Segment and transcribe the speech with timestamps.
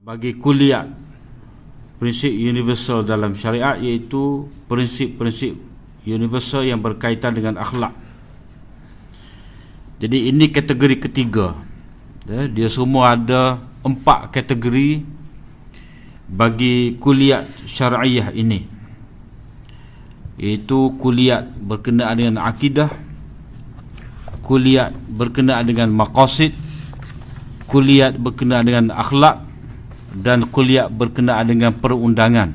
[0.00, 0.88] bagi kuliah.
[2.00, 5.52] Prinsip universal dalam syariat iaitu prinsip-prinsip
[6.08, 7.92] universal yang berkaitan dengan akhlak.
[10.00, 11.52] Jadi ini kategori ketiga.
[12.24, 15.04] Ya, dia semua ada empat kategori
[16.32, 18.64] bagi kuliah syariah ini.
[20.40, 22.88] Iaitu kuliah berkenaan dengan akidah
[24.40, 26.56] kuliah berkenaan dengan maqasid
[27.68, 29.49] kuliah berkenaan dengan akhlak
[30.14, 32.50] dan kuliah berkenaan dengan perundangan.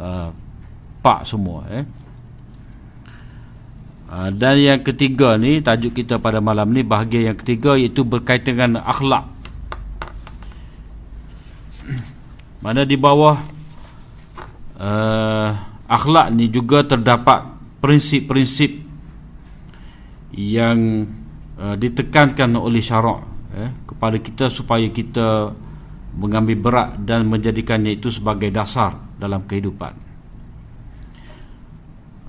[0.00, 0.30] Uh,
[1.00, 1.84] pak semua eh.
[4.10, 8.58] Uh, dan yang ketiga ni tajuk kita pada malam ni bahagian yang ketiga iaitu berkaitan
[8.58, 9.28] dengan akhlak.
[12.64, 13.38] Mana di bawah
[14.80, 15.50] uh,
[15.90, 17.50] akhlak ni juga terdapat
[17.82, 18.82] prinsip-prinsip
[20.34, 21.06] yang
[21.58, 23.26] uh, ditekankan oleh syarak
[23.58, 25.50] eh, kepada kita supaya kita
[26.14, 29.94] mengambil berat dan menjadikannya itu sebagai dasar dalam kehidupan.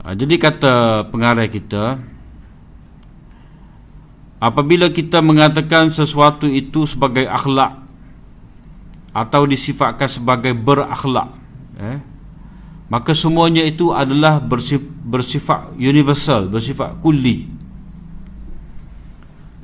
[0.02, 1.98] Ha, jadi kata pengarah kita,
[4.42, 7.78] apabila kita mengatakan sesuatu itu sebagai akhlak
[9.14, 11.30] atau disifatkan sebagai berakhlak,
[11.78, 12.00] eh,
[12.92, 17.48] maka semuanya itu adalah bersifat, bersifat universal, bersifat kulli.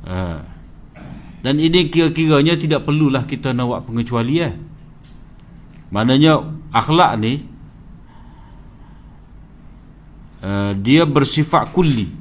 [0.08, 0.40] Uh,
[1.48, 4.60] dan ini kira-kiranya tidak perlulah kita nak buat pengecualian.
[5.96, 6.44] Maknanya
[6.76, 7.40] akhlak ni
[10.44, 12.12] uh, dia bersifat kulli.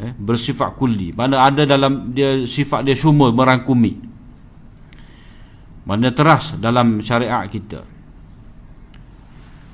[0.00, 1.12] Eh, bersifat kulli.
[1.12, 4.00] Mana ada dalam dia sifat dia semua merangkumi.
[5.84, 7.84] Mana teras dalam syariat kita.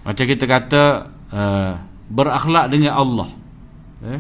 [0.02, 0.82] Macam kita kata
[1.30, 1.72] uh,
[2.10, 3.30] berakhlak dengan Allah.
[4.02, 4.18] Eh?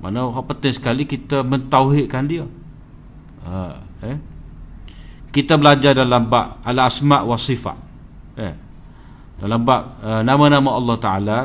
[0.00, 2.48] Mana penting sekali kita mentauhidkan dia
[3.46, 4.16] ha, eh?
[5.32, 7.78] kita belajar dalam bab al-asma' wa sifat.
[8.36, 8.54] Eh?
[9.42, 11.38] dalam bab uh, nama-nama Allah Ta'ala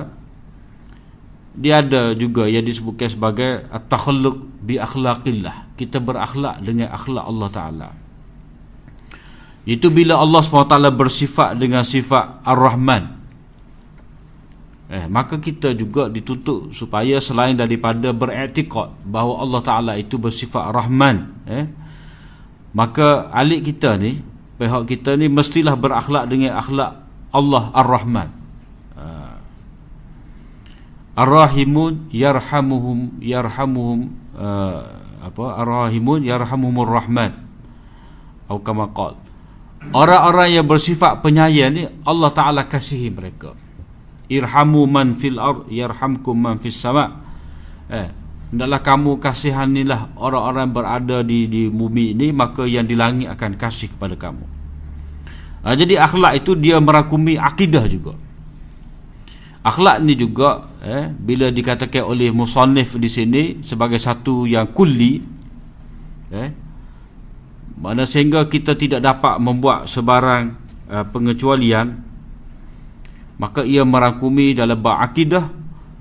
[1.58, 5.74] dia ada juga yang disebutkan sebagai at-takhalluq bi akhlaqillah.
[5.74, 7.90] Kita berakhlak dengan akhlak Allah Ta'ala.
[9.66, 13.18] Itu bila Allah SWT bersifat dengan sifat ar-Rahman.
[14.88, 21.44] Eh, maka kita juga dituntut supaya selain daripada beriktikad bahawa Allah Taala itu bersifat Rahman,
[21.44, 21.68] eh,
[22.75, 24.19] maka alik kita ni
[24.57, 26.91] pihak kita ni mestilah berakhlak dengan akhlak
[27.31, 28.29] Allah Ar-Rahman.
[28.97, 29.35] Uh,
[31.17, 34.00] Ar-Rahimun yarhamuhum yarhamuhum
[34.38, 34.81] uh,
[35.22, 35.45] apa?
[35.61, 37.31] Ar-Rahimun yarhamuhumur Rahman.
[38.47, 38.88] Atau kama
[39.91, 43.53] orang-orang yang bersifat penyayang ni Allah Taala kasihi mereka.
[44.28, 47.16] Irhamu man fil ard yarhamkum man fis sama.
[47.88, 53.59] Eh Hendaklah kamu kasihanilah orang-orang berada di di bumi ini maka yang di langit akan
[53.59, 54.46] kasih kepada kamu.
[55.68, 58.16] Ha, jadi akhlak itu dia merakumi akidah juga.
[59.68, 65.19] Akhlak ni juga eh bila dikatakan oleh musannif di sini sebagai satu yang kulli
[66.31, 66.50] eh
[67.75, 70.44] mana sehingga kita tidak dapat membuat sebarang
[70.88, 72.00] uh, pengecualian
[73.38, 75.52] maka ia merangkumi dalam bab akidah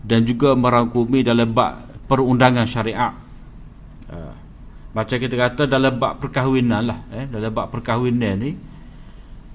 [0.07, 3.12] dan juga merangkumi dalam bab perundangan syariat
[4.11, 4.34] uh,
[4.97, 8.56] macam kita kata dalam bab perkahwinan lah eh, dalam bab perkahwinan ni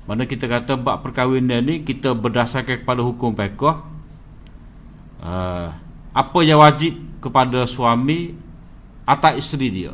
[0.05, 3.79] mana kita kata bab perkahwinan ni kita berdasarkan kepada hukum pekoh
[5.23, 5.67] uh,
[6.11, 8.35] apa yang wajib kepada suami
[9.07, 9.93] atas isteri dia.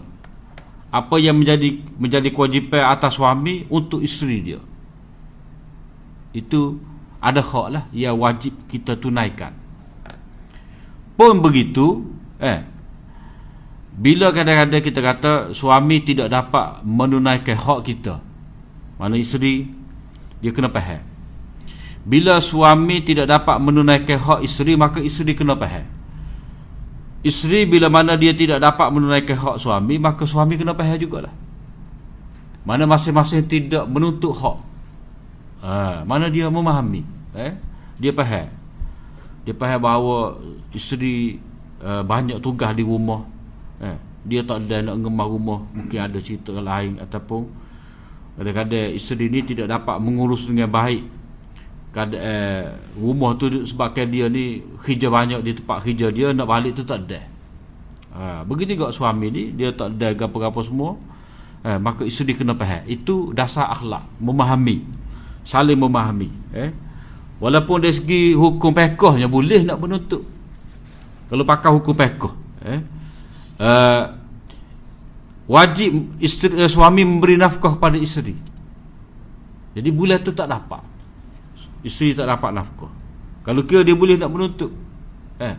[0.88, 4.62] Apa yang menjadi menjadi kewajipan atas suami untuk isteri dia.
[6.32, 6.80] Itu
[7.20, 9.52] ada hak lah yang wajib kita tunaikan.
[11.18, 12.08] Pun begitu
[12.38, 12.60] Eh.
[13.98, 18.22] Bila kadang-kadang kita kata suami tidak dapat menunaikan hak kita.
[19.02, 19.66] Mana isteri
[20.38, 21.02] dia kena faham.
[22.06, 25.90] Bila suami tidak dapat menunaikan hak isteri maka isteri kena faham.
[27.26, 31.34] Isteri bila mana dia tidak dapat menunaikan hak suami maka suami kena faham jugalah.
[32.62, 34.58] Mana masing-masing tidak menuntut hak.
[35.58, 37.02] Ha, mana dia memahami,
[37.34, 37.58] eh?
[37.98, 38.54] Dia faham.
[39.42, 40.38] Dia faham bahawa
[40.70, 41.42] isteri
[41.82, 43.22] uh, banyak tugas di rumah.
[43.78, 43.98] Eh,
[44.28, 45.60] dia tak ada nak ngemah rumah.
[45.74, 47.48] Mungkin ada cerita lain ataupun
[48.38, 51.04] kadang-kadang isteri ni tidak dapat mengurus dengan baik.
[51.96, 52.70] Kadang eh,
[53.00, 57.08] rumah tu sebabkan dia ni kerja banyak di tempat kerja dia nak balik tu tak
[57.10, 57.22] ada.
[58.18, 60.98] Ha, begitu juga suami ni dia tak ada apa-apa semua.
[61.66, 62.86] Eh, maka isteri kena faham.
[62.86, 64.86] Itu dasar akhlak memahami.
[65.48, 66.70] Saling memahami eh.
[67.38, 70.37] Walaupun dari segi hukum pekohnya boleh nak menuntut
[71.28, 72.34] kalau pakai hukum pekoh
[72.64, 72.82] eh
[73.62, 74.04] uh,
[75.48, 78.36] wajib isteri uh, suami memberi nafkah pada isteri.
[79.78, 80.82] Jadi bulan tu tak dapat.
[81.86, 82.92] Isteri tak dapat nafkah.
[83.46, 84.72] Kalau kira dia boleh nak menuntut
[85.38, 85.56] eh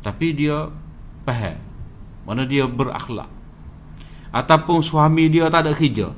[0.00, 0.72] tapi dia
[1.26, 1.58] faham
[2.24, 3.28] mana dia berakhlak.
[4.28, 6.12] Ataupun suami dia tak ada kerja.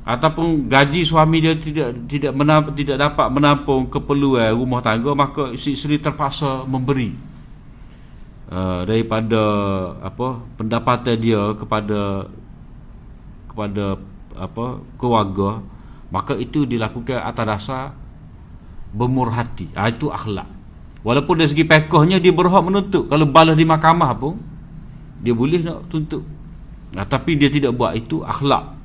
[0.00, 6.02] Ataupun gaji suami dia tidak tidak menamp, tidak dapat menampung keperluan rumah tangga maka isteri
[6.02, 7.29] terpaksa memberi
[8.50, 9.42] uh, daripada
[10.02, 12.26] apa pendapatan dia kepada
[13.50, 13.98] kepada
[14.36, 15.62] apa keluarga
[16.10, 17.84] maka itu dilakukan atas dasar
[18.90, 20.46] bermurah hati ha, itu akhlak.
[21.00, 23.08] Walaupun dari segi pekohnya dia berhak menuntut.
[23.08, 24.36] Kalau balas di mahkamah pun
[25.22, 26.26] dia boleh nak tuntut.
[26.98, 28.76] Ha, tapi dia tidak buat itu akhlak.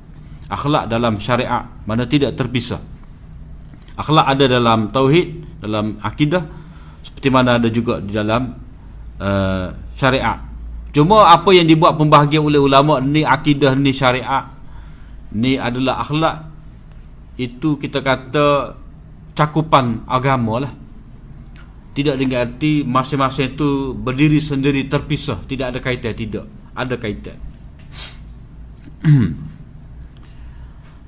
[0.46, 2.78] Akhlak dalam syariat mana tidak terpisah.
[3.98, 6.46] Akhlak ada dalam tauhid dalam akidah
[7.02, 8.65] seperti mana ada juga di dalam
[9.20, 10.42] uh, syariat
[10.90, 14.48] cuma apa yang dibuat pembahagian oleh ulama ni akidah ni syariat
[15.36, 16.56] ni adalah akhlak
[17.36, 18.72] itu kita kata
[19.36, 20.72] cakupan agama lah.
[21.96, 25.40] Tidak dengan arti masing-masing itu berdiri sendiri terpisah.
[25.44, 26.44] Tidak ada kaitan tidak.
[26.76, 27.36] Ada kaitan.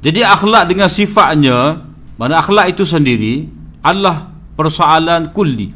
[0.05, 1.85] Jadi akhlak dengan sifatnya
[2.17, 3.49] mana akhlak itu sendiri
[3.85, 5.75] adalah persoalan kulli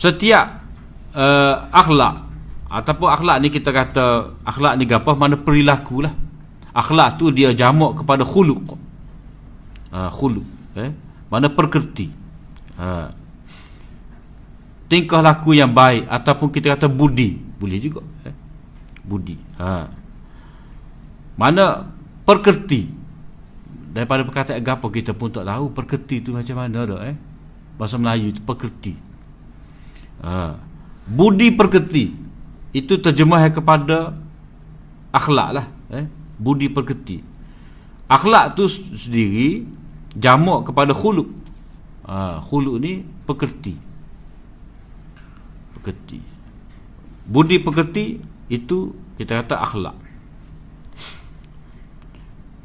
[0.00, 0.64] setiap
[1.12, 2.24] uh, akhlak
[2.72, 6.14] ataupun akhlak ni kita kata akhlak ni apa mana perilaku lah
[6.72, 8.78] akhlak tu dia jamak kepada khuluq
[9.92, 10.46] ha, khuluq
[10.80, 10.90] eh?
[11.28, 12.08] mana perkerti
[12.80, 13.12] ha.
[14.88, 18.34] tingkah laku yang baik ataupun kita kata budi boleh juga eh?
[19.04, 19.90] budi ha.
[21.36, 21.90] mana
[22.24, 22.86] perkerti
[23.90, 27.18] daripada perkataan gapo kita pun tak tahu perkerti tu macam mana dah eh
[27.74, 29.09] bahasa Melayu tu perkerti
[30.20, 30.56] ha.
[31.08, 32.14] budi perkerti
[32.70, 34.14] itu terjemah kepada
[35.10, 36.06] akhlak lah eh.
[36.40, 37.20] Budi perketi
[38.08, 39.68] akhlak tu sendiri
[40.16, 41.28] jamak kepada khuluk
[42.10, 43.74] ha, khuluk ni pekerti.
[45.78, 46.18] Pekerti.
[47.30, 48.18] Budi pekerti
[48.50, 49.96] itu kita kata akhlak.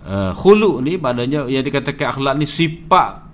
[0.06, 3.25] Uh, khuluk ni maknanya yang dikatakan akhlak ni sifat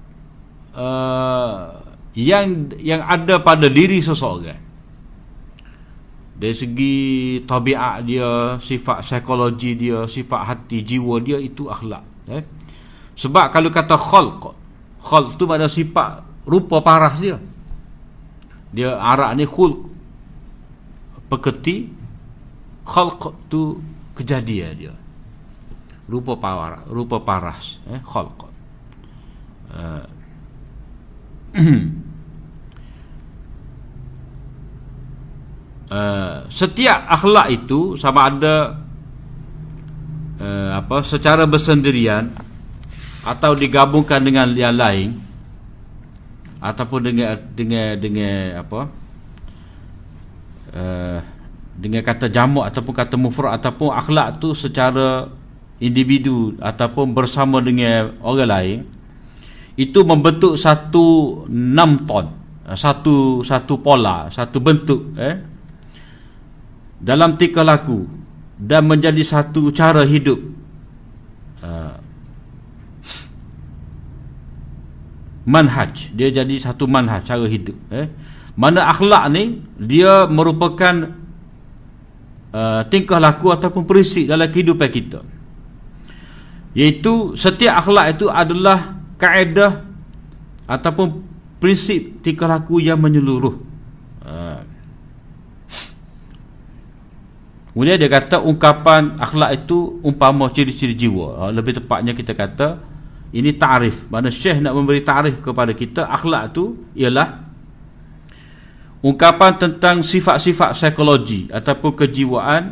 [0.71, 1.80] uh,
[2.17, 4.59] yang yang ada pada diri seseorang
[6.41, 6.95] dari segi
[7.45, 12.03] tabiat dia sifat psikologi dia sifat hati jiwa dia itu akhlak
[12.33, 12.43] eh?
[13.13, 14.41] sebab kalau kata khalq
[15.01, 17.37] khalq tu ada sifat rupa paras dia.
[18.71, 19.89] Dia arak ni khulq
[21.27, 21.91] peketi
[22.87, 23.81] khalq tu
[24.15, 24.93] kejadian dia.
[26.07, 28.39] Rupa paras rupa paras eh khalq.
[29.71, 30.03] Uh,
[35.91, 38.79] Uh, setiap akhlak itu sama ada
[40.39, 42.31] uh, apa secara bersendirian
[43.27, 45.19] atau digabungkan dengan yang lain
[46.63, 48.81] ataupun dengan dengan dengan apa
[50.79, 51.19] uh,
[51.75, 55.27] dengan kata jamak ataupun kata mufrad ataupun akhlak tu secara
[55.83, 58.77] individu ataupun bersama dengan orang lain
[59.75, 62.31] itu membentuk satu enam ton
[62.79, 65.50] satu satu pola satu bentuk eh
[67.01, 68.05] dalam tika laku
[68.61, 70.37] dan menjadi satu cara hidup.
[71.65, 71.97] Uh,
[75.49, 76.13] manhaj.
[76.13, 78.05] Dia jadi satu manhaj cara hidup eh.
[78.53, 81.17] Mana akhlak ni dia merupakan
[82.53, 85.25] uh, tingkah laku ataupun prinsip dalam kehidupan kita.
[86.77, 89.81] Iaitu setiap akhlak itu adalah kaedah
[90.69, 91.25] ataupun
[91.57, 93.70] prinsip tingkah laku yang menyeluruh
[97.71, 101.27] Kemudian dia kata ungkapan akhlak itu umpama ciri-ciri jiwa.
[101.39, 102.83] Ha, lebih tepatnya kita kata
[103.31, 104.11] ini ta'rif.
[104.11, 107.47] Mana Syekh nak memberi ta'rif kepada kita akhlak itu ialah
[108.99, 112.63] ungkapan tentang sifat-sifat psikologi ataupun kejiwaan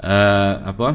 [0.00, 0.88] uh, apa?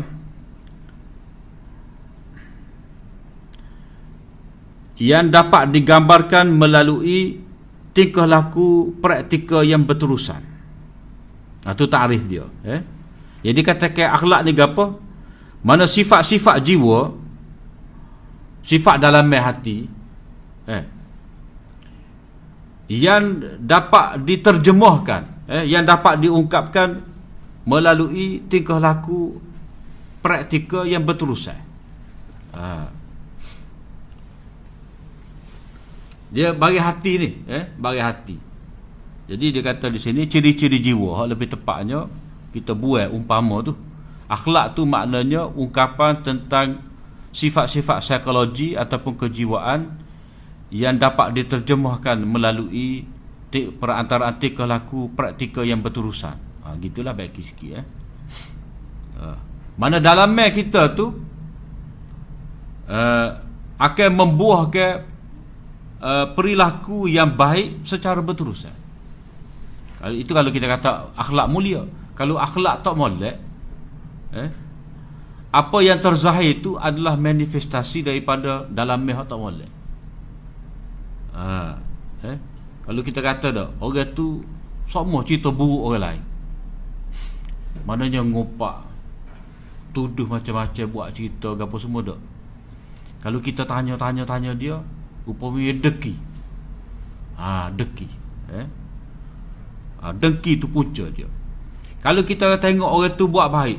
[5.02, 7.42] yang dapat digambarkan melalui
[7.90, 10.51] tingkah laku praktikal yang berterusan.
[11.62, 12.82] Itu ha, tarif dia eh?
[13.42, 14.98] Jadi katakan akhlak ni apa?
[15.62, 17.14] Mana sifat-sifat jiwa
[18.66, 19.86] Sifat dalam hati
[20.66, 20.84] eh?
[22.90, 23.24] Yang
[23.62, 25.64] dapat diterjemahkan eh?
[25.70, 26.90] Yang dapat diungkapkan
[27.70, 29.38] Melalui tingkah laku
[30.22, 31.58] Praktikal yang berterusan
[32.58, 32.90] ha.
[36.34, 37.70] Dia bagi hati ni eh?
[37.78, 38.51] Bagi hati
[39.32, 42.04] jadi dia kata di sini ciri-ciri jiwa lebih tepatnya
[42.52, 43.72] kita buat umpama tu
[44.28, 46.84] akhlak tu maknanya ungkapan tentang
[47.32, 49.80] sifat-sifat psikologi ataupun kejiwaan
[50.72, 53.04] yang dapat diterjemahkan melalui
[53.52, 56.64] perantaraan tingkah laku praktikal yang berterusan.
[56.64, 57.86] Ha, gitulah baik sikit eh.
[59.20, 59.36] Ha.
[59.76, 61.12] Mana dalam kita tu
[62.88, 63.30] uh,
[63.76, 64.94] akan membuahkan
[66.00, 68.81] uh, perilaku yang baik secara berterusan.
[70.10, 71.86] Itu kalau kita kata akhlak mulia.
[72.18, 73.38] Kalau akhlak tak molek
[74.32, 74.50] eh
[75.52, 79.72] apa yang terzahir itu adalah manifestasi daripada dalam meh tak molek.
[81.36, 81.76] Ha,
[82.24, 82.38] eh
[82.88, 84.40] kalau kita kata dah orang tu
[84.88, 86.24] semua cerita buruk orang lain.
[87.88, 88.84] Maknanya ngopak
[89.92, 92.20] tuduh macam-macam buat cerita apa semua dak.
[93.22, 94.82] Kalau kita tanya-tanya-tanya dia,
[95.30, 96.16] upamanya deki.
[97.38, 98.08] Ha, deki.
[98.50, 98.68] Eh?
[100.02, 101.30] Ha, dengki tu punca dia.
[102.02, 103.78] Kalau kita tengok orang tu buat baik,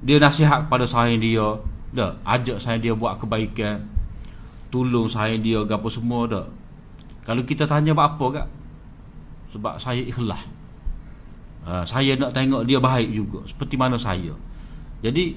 [0.00, 1.60] dia nasihat pada saya dia,
[1.92, 3.84] dak, ajak saya dia buat kebaikan,
[4.72, 6.48] tolong saya dia apa semua dak.
[7.28, 8.48] Kalau kita tanya buat apa kak?
[9.52, 10.48] Sebab saya ikhlas.
[11.68, 14.32] Ha, saya nak tengok dia baik juga seperti mana saya.
[15.04, 15.36] Jadi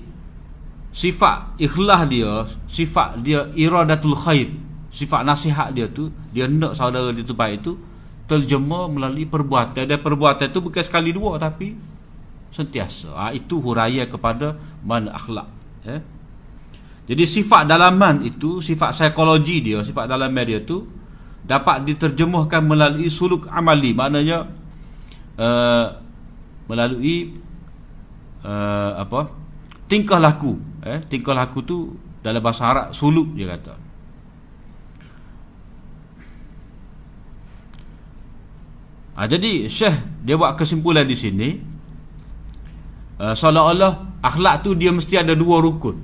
[0.96, 4.56] sifat ikhlas dia, sifat dia iradatul khair,
[4.96, 7.76] sifat nasihat dia tu, dia nak saudara dia tu baik tu
[8.26, 9.86] terjemah melalui perbuatan.
[9.86, 11.78] Dan perbuatan itu bukan sekali dua tapi
[12.50, 13.14] sentiasa.
[13.14, 14.56] Ha, itu huraya kepada
[14.86, 15.50] man akhlak
[15.84, 16.00] eh?
[17.06, 20.90] jadi sifat dalaman itu sifat psikologi dia sifat dalam dia tu
[21.46, 23.94] dapat diterjemahkan melalui suluk amali.
[23.94, 24.50] Maknanya
[25.38, 25.86] uh,
[26.66, 27.38] melalui
[28.42, 29.30] uh, apa?
[29.86, 31.06] Tingkah laku eh.
[31.06, 31.78] Tingkah laku tu
[32.26, 33.85] dalam bahasa Arab suluk dia kata
[39.16, 39.96] Ha, jadi Syekh
[40.28, 41.56] dia buat kesimpulan di sini
[43.16, 45.96] uh, seolah-olah akhlak tu dia mesti ada dua rukun.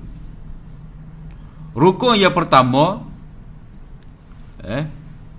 [1.76, 3.04] Rukun yang pertama
[4.64, 4.88] eh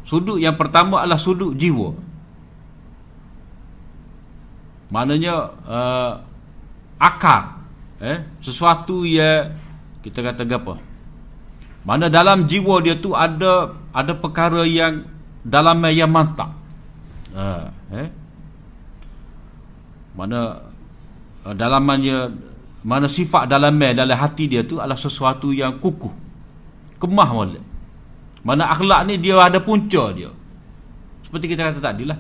[0.05, 1.97] sudut yang pertama adalah sudut jiwa.
[4.93, 6.13] Maknanya uh,
[7.01, 7.65] akar
[8.05, 9.57] eh sesuatu yang
[10.05, 10.77] kita kata apa?
[11.89, 15.09] Mana dalam jiwa dia tu ada ada perkara yang
[15.41, 16.62] dalamnya yang mantap
[17.37, 18.09] ha, eh?
[20.13, 20.61] mana
[21.49, 22.33] uh, dalamannya
[22.83, 26.13] mana sifat dalamnya dalam hati dia tu adalah sesuatu yang kukuh.
[26.99, 27.61] Kemah wala
[28.43, 30.31] mana akhlak ni dia ada punca dia.
[31.23, 32.19] Seperti kita kata tadi lah.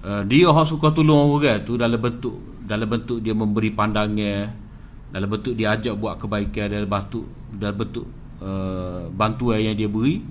[0.00, 4.48] Uh, dia yang suka tolong orang tu dalam bentuk dalam bentuk dia memberi pandangan
[5.10, 8.06] dalam bentuk dia ajak buat kebaikan dalam bentuk dalam bentuk
[8.40, 10.22] uh, bantuan yang dia beri.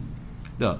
[0.56, 0.79] Dah.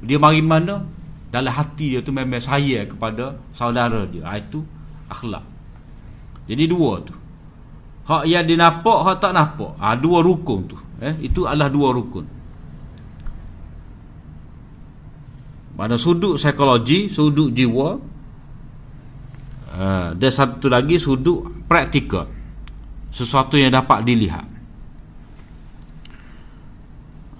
[0.00, 0.86] Dia mari mana
[1.30, 4.26] dalam hati dia tu memang saya kepada saudara dia.
[4.26, 4.66] Ha, itu
[5.06, 5.46] akhlak.
[6.50, 7.14] Jadi dua tu.
[8.10, 10.76] Hak yang dia nampak hak tak nampak ha, dua rukun tu.
[10.98, 12.26] Eh itu adalah dua rukun.
[15.78, 17.88] Mana sudut psikologi sudut jiwa
[19.70, 22.26] uh, dan satu lagi sudut praktikal.
[23.14, 24.49] Sesuatu yang dapat dilihat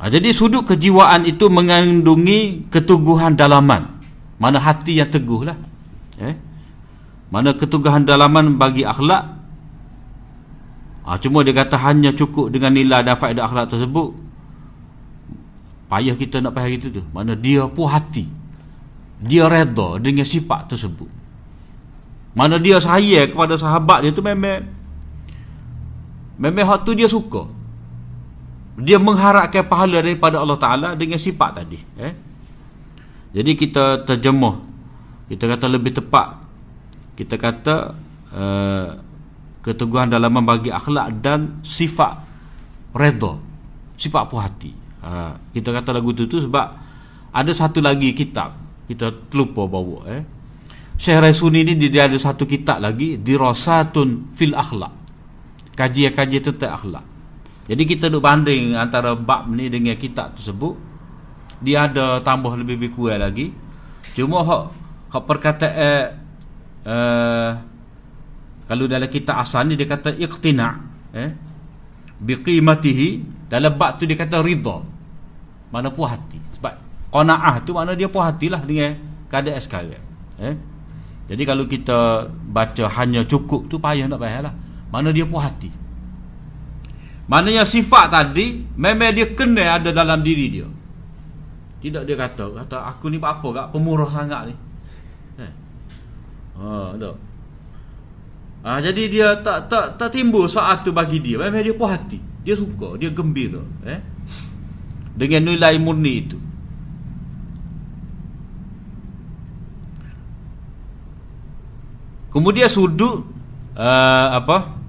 [0.01, 4.01] Ha, jadi sudut kejiwaan itu mengandungi keteguhan dalaman.
[4.41, 5.61] Mana hati yang teguh lah.
[6.17, 6.33] Eh?
[7.29, 9.29] Mana keteguhan dalaman bagi akhlak.
[11.05, 14.17] Ha, cuma dia kata hanya cukup dengan nilai dan faedah akhlak tersebut.
[15.93, 17.03] Payah kita nak payah gitu tu.
[17.13, 18.25] Mana dia puas hati.
[19.21, 21.13] Dia reda dengan sifat tersebut.
[22.33, 24.65] Mana dia sayang kepada sahabat dia tu memang
[26.41, 27.60] memang hak tu dia suka
[28.81, 32.15] dia mengharapkan pahala daripada Allah Ta'ala dengan sifat tadi eh?
[33.37, 34.71] jadi kita terjemah
[35.31, 36.43] kita kata lebih tepat.
[37.15, 37.95] Kita kata
[38.35, 38.89] uh,
[39.63, 42.19] keteguhan dalam membagi akhlak dan sifat
[42.91, 43.39] redha
[43.95, 44.75] sifat puas hati.
[44.99, 46.67] Uh, kita kata lagu tu tu sebab
[47.31, 48.59] ada satu lagi kitab
[48.91, 50.23] kita terlupa bawa eh?
[50.99, 54.91] Syekh Raisuni ni dia ada satu kitab lagi dirasatun fil akhlak.
[55.79, 57.05] Kajian-kajian tentang akhlak
[57.71, 60.75] jadi kita duk banding antara bab ni dengan kitab tersebut
[61.63, 63.55] dia ada tambah lebih-lebih kurang lagi.
[64.17, 64.63] Cuma hak
[65.15, 66.19] hak perkataan
[66.83, 67.51] uh,
[68.67, 70.83] kalau dalam kitab asal ni dia kata iqtina
[71.15, 71.31] eh
[72.19, 73.09] biqimatihi
[73.47, 74.83] dalam bab tu dia kata ridha.
[75.71, 76.43] Mana puas hati.
[76.59, 76.75] Sebab
[77.15, 78.99] qanaah tu makna dia puas hatilah dengan
[79.31, 80.03] keadaan sekarang.
[80.43, 80.55] Eh?
[81.31, 84.55] Jadi kalau kita baca hanya cukup tu payah nak payahlah.
[84.91, 85.71] Mana dia puas hati.
[87.31, 90.67] Maknanya sifat tadi memang dia kena ada dalam diri dia.
[91.79, 94.55] Tidak dia kata, kata aku ni apa gak pemurah sangat ni.
[95.39, 95.47] Ha.
[98.61, 101.39] Ah jadi dia tak tak tak timbul saat tu bagi dia.
[101.39, 102.19] Memang dia puas hati.
[102.43, 104.01] Dia suka, dia gembira, eh.
[105.13, 106.39] Dengan nilai murni itu.
[112.33, 113.29] Kemudian sudut
[113.77, 114.80] uh, apa?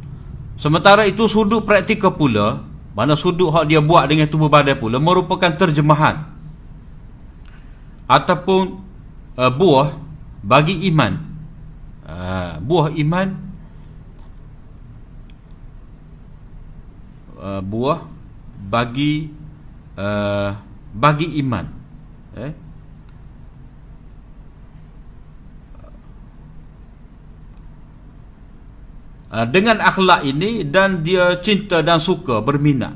[0.61, 2.61] Sementara itu sudut praktikal pula,
[2.93, 6.29] mana sudut hak dia buat dengan tubuh badan pula merupakan terjemahan.
[8.05, 8.77] Ataupun
[9.41, 9.97] uh, buah
[10.45, 11.17] bagi iman.
[12.05, 13.27] Uh, buah iman
[17.41, 18.05] uh, buah
[18.69, 19.33] bagi
[19.97, 20.53] uh,
[20.93, 21.65] bagi iman.
[22.37, 22.70] Eh
[29.31, 32.93] uh, dengan akhlak ini dan dia cinta dan suka berminat.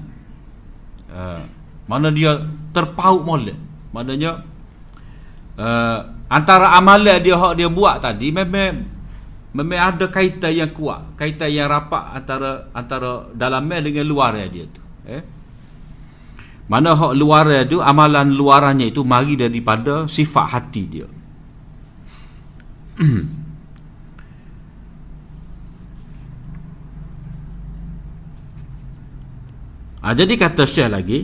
[1.10, 1.42] Uh,
[1.88, 2.44] mana dia
[2.76, 3.56] terpaut molek.
[3.96, 4.44] Maknanya
[5.56, 8.84] uh, antara amalan dia hak dia buat tadi memang
[9.56, 14.82] memang ada kaitan yang kuat kaitan yang rapat antara antara dalamnya dengan luar dia tu
[15.08, 15.24] eh.
[16.66, 21.06] Mana hak luar tu amalan luarannya itu mari daripada sifat hati dia
[30.06, 31.20] ha, jadi kata Syekh lagi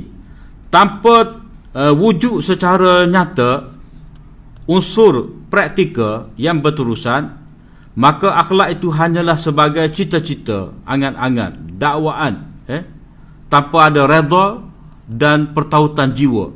[0.73, 1.45] tanpa
[1.77, 3.69] uh, wujud secara nyata
[4.65, 7.38] unsur praktikal yang berterusan
[7.93, 12.81] maka akhlak itu hanyalah sebagai cita-cita angan-angan dakwaan eh
[13.51, 14.63] tanpa ada redha
[15.11, 16.55] dan pertautan jiwa.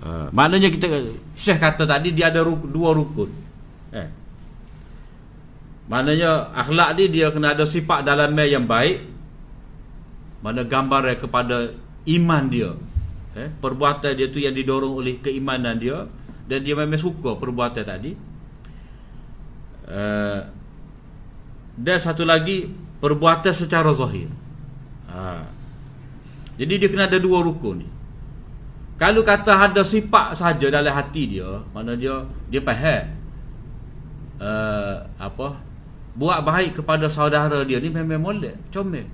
[0.00, 0.88] Uh, maknanya kita
[1.36, 3.28] Syekh kata tadi dia ada ruk, dua rukun
[3.92, 4.08] eh.
[5.92, 9.04] Maknanya akhlak ni dia kena ada sifat dalamnya yang baik
[10.40, 11.72] mana gambar kepada
[12.08, 12.72] iman dia
[13.36, 16.08] eh perbuatan dia tu yang didorong oleh keimanan dia
[16.50, 18.12] dan dia memang suka perbuatan tadi
[19.90, 20.46] Uh,
[21.74, 22.70] dan satu lagi
[23.02, 24.30] perbuatan secara zahir.
[25.10, 25.42] Ha.
[26.54, 27.88] Jadi dia kena ada dua rukun ni.
[29.00, 33.18] Kalau kata ada sifat saja dalam hati dia, mana dia dia faham
[34.38, 35.58] uh, apa
[36.14, 39.08] buat baik kepada saudara dia ni memang molek, comel.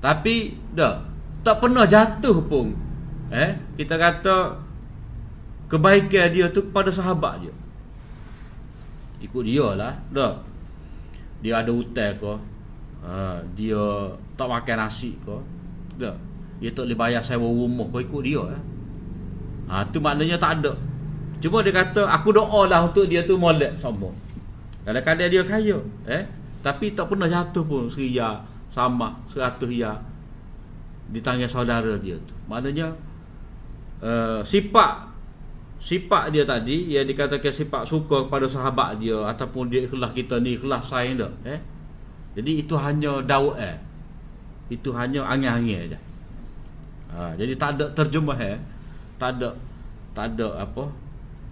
[0.00, 1.02] Tapi dah.
[1.42, 2.74] Tak pernah jatuh pun.
[3.30, 4.58] Eh, kita kata
[5.66, 7.54] kebaikan dia tu kepada sahabat dia
[9.26, 10.32] ikut dia lah dah.
[11.40, 12.34] Dia ada hutang ke?
[13.06, 13.82] Ha, dia
[14.34, 15.36] tak makan nasi ke?
[16.00, 16.16] Dah.
[16.58, 18.08] Dia tak boleh bayar sewa rumah ke?
[18.08, 18.62] Ikut dia lah.
[19.68, 20.72] ha, tu maknanya tak ada.
[21.42, 24.24] Cuma dia kata aku doa lah untuk dia tu molek sombong
[24.86, 26.22] kadang-kadang dia kaya eh.
[26.62, 28.38] Tapi tak pernah jatuh pun seria
[28.76, 29.96] sama seratus ya
[31.08, 32.36] di tangan saudara dia tu.
[32.44, 32.92] Maknanya
[34.04, 35.08] uh, sifat
[35.80, 40.60] sifat dia tadi yang dikatakan sifat suka kepada sahabat dia ataupun dia ikhlas kita ni
[40.60, 41.60] ikhlas sayang dia eh.
[42.36, 43.80] Jadi itu hanya dawa eh.
[44.68, 45.98] Itu hanya angin-angin aja.
[47.16, 48.60] Ha, jadi tak ada terjemah eh.
[49.16, 49.56] Tak ada
[50.12, 50.92] tak ada apa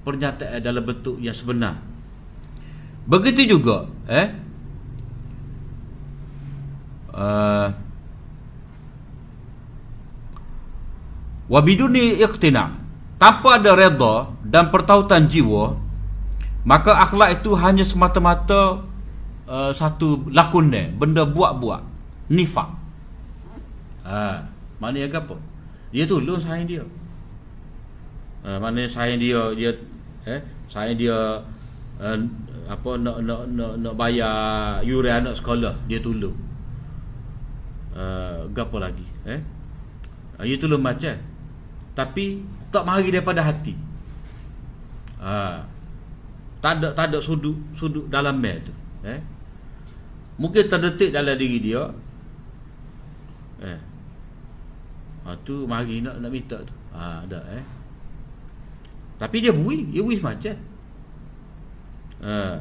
[0.05, 1.81] pernyataan dalam bentuk yang sebenar.
[3.09, 4.44] Begitu juga eh
[7.15, 7.71] uh,
[11.47, 12.75] wabiduni iqtina'
[13.17, 15.79] tanpa ada redha dan pertautan jiwa
[16.65, 18.81] maka akhlak itu hanya semata-mata
[19.45, 20.89] uh, satu lakon dia.
[20.89, 21.85] Benda buat-buat.
[22.33, 22.69] Nifak.
[24.05, 24.49] Ha
[24.81, 25.37] maknanya apa?
[25.93, 26.85] Dia tolong sayang dia.
[28.45, 29.71] Ha, maknanya sayang dia dia
[30.25, 31.17] eh sayang dia
[32.01, 32.19] uh,
[32.65, 36.33] apa nak nak nak nak bayar yuran anak sekolah dia tolong
[37.95, 39.41] uh, gapo lagi eh
[40.39, 41.35] uh, dia tolong macam
[41.95, 42.43] tapi
[42.75, 43.75] tak mari daripada hati.
[45.23, 45.63] Ha.
[46.59, 48.75] Tak ada tak ada sudut sudut dalam meh tu.
[49.07, 49.23] Eh.
[50.43, 51.87] Mungkin terdetik dalam diri dia.
[53.63, 53.81] Eh.
[55.25, 56.75] Ha tu mari nak nak minta tu.
[56.99, 57.65] Ha ada eh.
[59.23, 60.59] Tapi dia bui, dia bui macam.
[62.27, 62.59] Ha.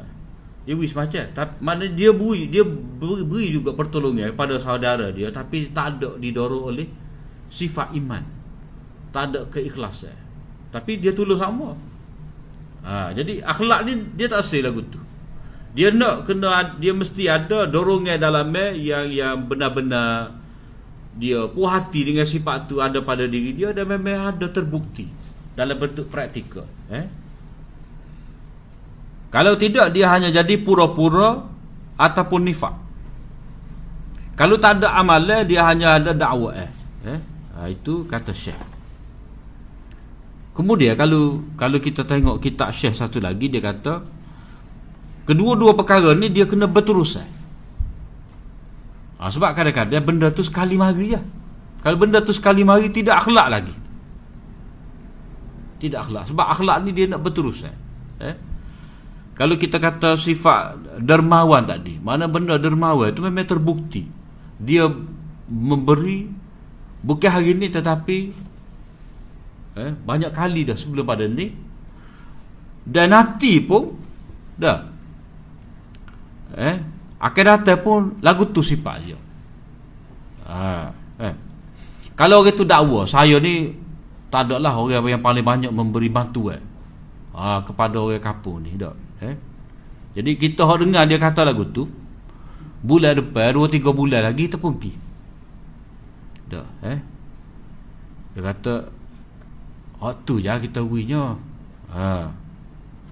[0.64, 1.24] Dia bui macam.
[1.36, 6.16] Tapi mana dia bui, dia beri, beri juga pertolongan kepada saudara dia tapi tak ada
[6.16, 6.88] didorong oleh
[7.52, 8.24] sifat iman.
[9.12, 10.16] Tak ada keikhlasan.
[10.72, 11.76] Tapi dia tulus sama.
[12.84, 15.00] Ha, jadi akhlak ni dia tak asal lagu tu.
[15.74, 20.44] Dia nak kena dia mesti ada dorongan dalamnya yang yang benar-benar
[21.14, 25.06] dia puas hati dengan sifat tu ada pada diri dia dan memang ada terbukti
[25.54, 27.06] dalam bentuk praktikal eh
[29.34, 31.42] kalau tidak dia hanya jadi pura-pura
[31.98, 32.70] ataupun nifak.
[34.38, 36.70] Kalau tak ada amalan dia hanya ada dakwah eh,
[37.02, 37.18] eh?
[37.58, 38.54] Ha, itu kata syekh.
[40.54, 44.06] Kemudian kalau kalau kita tengok kitab Syekh satu lagi dia kata
[45.26, 47.26] kedua-dua perkara ni dia kena berterusan.
[49.18, 51.18] Ha, sebab kadang-kadang benda tu sekali mari je.
[51.82, 53.74] Kalau benda tu sekali mari tidak akhlak lagi.
[55.82, 56.30] Tidak akhlak.
[56.30, 57.74] Sebab akhlak ni dia nak berterusan
[58.22, 58.53] eh
[59.34, 64.06] kalau kita kata sifat dermawan tadi mana benda dermawan itu memang terbukti
[64.58, 64.86] dia
[65.50, 66.30] memberi
[67.04, 68.18] bukan hari ni tetapi
[69.76, 71.50] eh, banyak kali dah sebelum pada ni
[72.86, 73.92] dan nanti pun
[74.54, 74.78] dah
[76.54, 76.76] eh
[77.18, 79.18] akan datang pun lagu tu sifat dia
[80.46, 81.34] ha, eh.
[82.14, 83.72] kalau orang tu dakwa saya ni
[84.30, 86.60] tak ada lah orang yang paling banyak memberi bantuan
[87.34, 88.94] ha, kepada orang kapung ni tak?
[90.14, 91.90] Jadi kita hok dengar dia kata lagu tu
[92.84, 94.92] Bulan depan 2-3 bulan lagi kita pergi.
[96.46, 97.00] Dah eh?
[98.36, 98.74] Dia kata
[99.98, 101.34] Hak tu je kita winya
[101.90, 102.30] ha.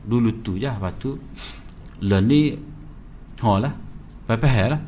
[0.07, 1.19] Dulu tu je Lepas tu
[2.07, 2.55] Lah ni
[3.43, 3.75] lah
[4.23, 4.81] Pepeh lah.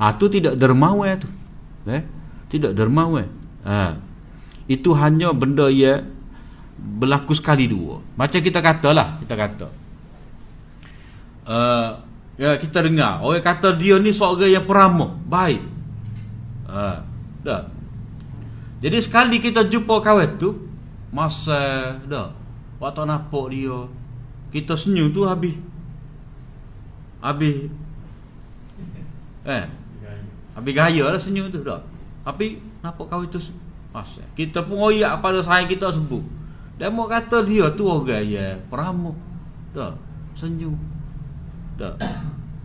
[0.00, 1.28] Ha tu tidak dermawan tu.
[1.92, 2.00] Eh?
[2.48, 3.28] Tidak dermawan.
[3.68, 4.00] Ha.
[4.64, 6.08] Itu hanya benda yang
[6.78, 8.00] Berlaku sekali dua.
[8.16, 9.87] Macam kita kata lah Kita kata
[11.48, 11.88] uh,
[12.36, 13.24] ya kita dengar.
[13.24, 15.64] Orang kata dia ni seorang yang peramah baik.
[16.68, 17.00] Uh,
[17.42, 17.64] dah.
[18.78, 20.68] Jadi sekali kita jumpa kawan tu
[21.08, 22.30] masa dah
[22.76, 23.88] waktu nampak dia
[24.52, 25.56] kita senyum tu habis.
[27.24, 27.72] Habis.
[29.48, 29.64] Eh
[30.54, 31.80] habis gaya lah senyum tu dah.
[32.22, 33.40] Tapi nampak kawan tu
[33.90, 34.22] masa.
[34.36, 36.22] Kita pun royak pada saya kita sebut.
[36.78, 39.16] Dia mau kata dia tu orang yang peramah
[39.74, 39.90] dah
[40.38, 40.78] senyum
[41.78, 41.94] tak.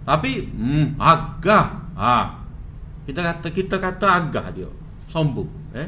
[0.04, 1.94] Tapi hmm, agah.
[1.96, 2.42] Ha.
[3.06, 4.70] Kita kata kita kata agah dia.
[5.08, 5.48] Sombong,
[5.78, 5.88] eh?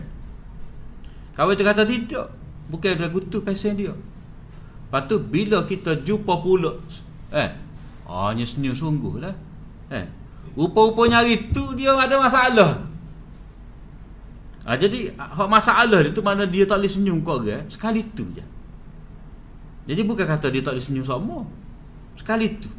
[1.33, 2.29] Kau itu kata tidak.
[2.69, 3.91] Bukan dia gutu pasal dia.
[3.91, 6.77] Lepas tu bila kita jumpa pula
[7.33, 7.51] eh
[8.05, 9.33] hanya senyum sungguh lah.
[9.89, 10.05] Eh.
[10.53, 12.85] Rupa-rupanya hari tu dia ada masalah.
[14.65, 15.13] Ha, jadi
[15.45, 17.65] masalah dia tu mana dia tak boleh senyum kau ke?
[17.69, 18.45] Sekali tu je.
[19.85, 21.41] Jadi bukan kata dia tak boleh senyum semua.
[22.17, 22.69] Sekali tu.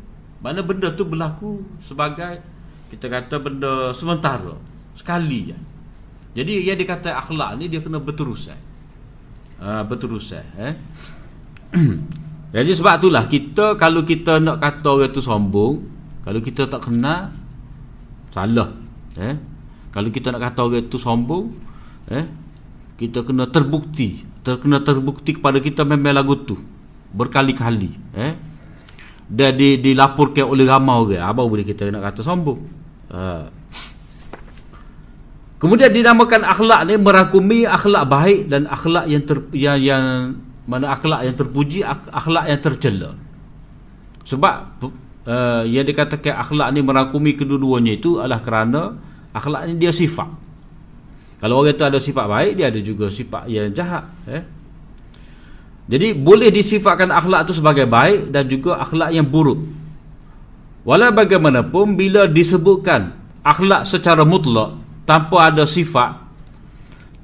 [0.46, 2.38] Mana benda tu berlaku sebagai
[2.87, 4.54] kita kata benda sementara
[4.94, 5.59] sekali je.
[6.38, 8.54] Jadi ia dikata akhlak ni dia kena berterusan.
[9.59, 10.74] Uh, berterusan eh.
[12.54, 15.82] Jadi sebab itulah kita kalau kita nak kata orang tu sombong,
[16.22, 17.35] kalau kita tak kenal
[18.30, 18.70] salah.
[19.18, 19.35] Eh.
[19.90, 21.50] Kalau kita nak kata orang tu sombong,
[22.14, 22.22] eh
[23.02, 26.54] kita kena terbukti, terkena terbukti kepada kita memang lagu tu
[27.11, 28.55] berkali-kali, eh
[29.26, 32.60] dia di, dilaporkan oleh ramai orang apa boleh kita nak kata sombong
[33.10, 33.50] ha.
[35.58, 40.04] kemudian dinamakan akhlak ni merangkumi akhlak baik dan akhlak yang ter, yang, yang
[40.66, 43.10] mana akhlak yang terpuji akhlak yang tercela.
[44.26, 48.98] Sebab uh, yang dikatakan akhlak ni merangkumi kedua-duanya itu adalah kerana
[49.30, 50.26] akhlak ni dia sifat.
[51.38, 54.42] Kalau orang itu ada sifat baik dia ada juga sifat yang jahat eh
[55.87, 59.62] jadi boleh disifatkan akhlak itu sebagai baik dan juga akhlak yang buruk.
[60.83, 63.14] Walau bagaimanapun bila disebutkan
[63.46, 64.75] akhlak secara mutlak
[65.07, 66.27] tanpa ada sifat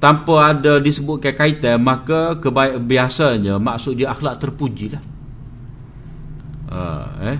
[0.03, 4.99] tanpa ada disebutkan kaitan maka kebaik biasanya maksud dia akhlak terpujilah.
[6.67, 7.37] Uh, eh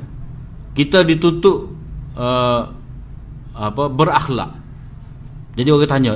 [0.71, 1.75] kita dituntut
[2.15, 2.71] uh,
[3.51, 4.63] apa berakhlak.
[5.59, 6.11] Jadi orang tanya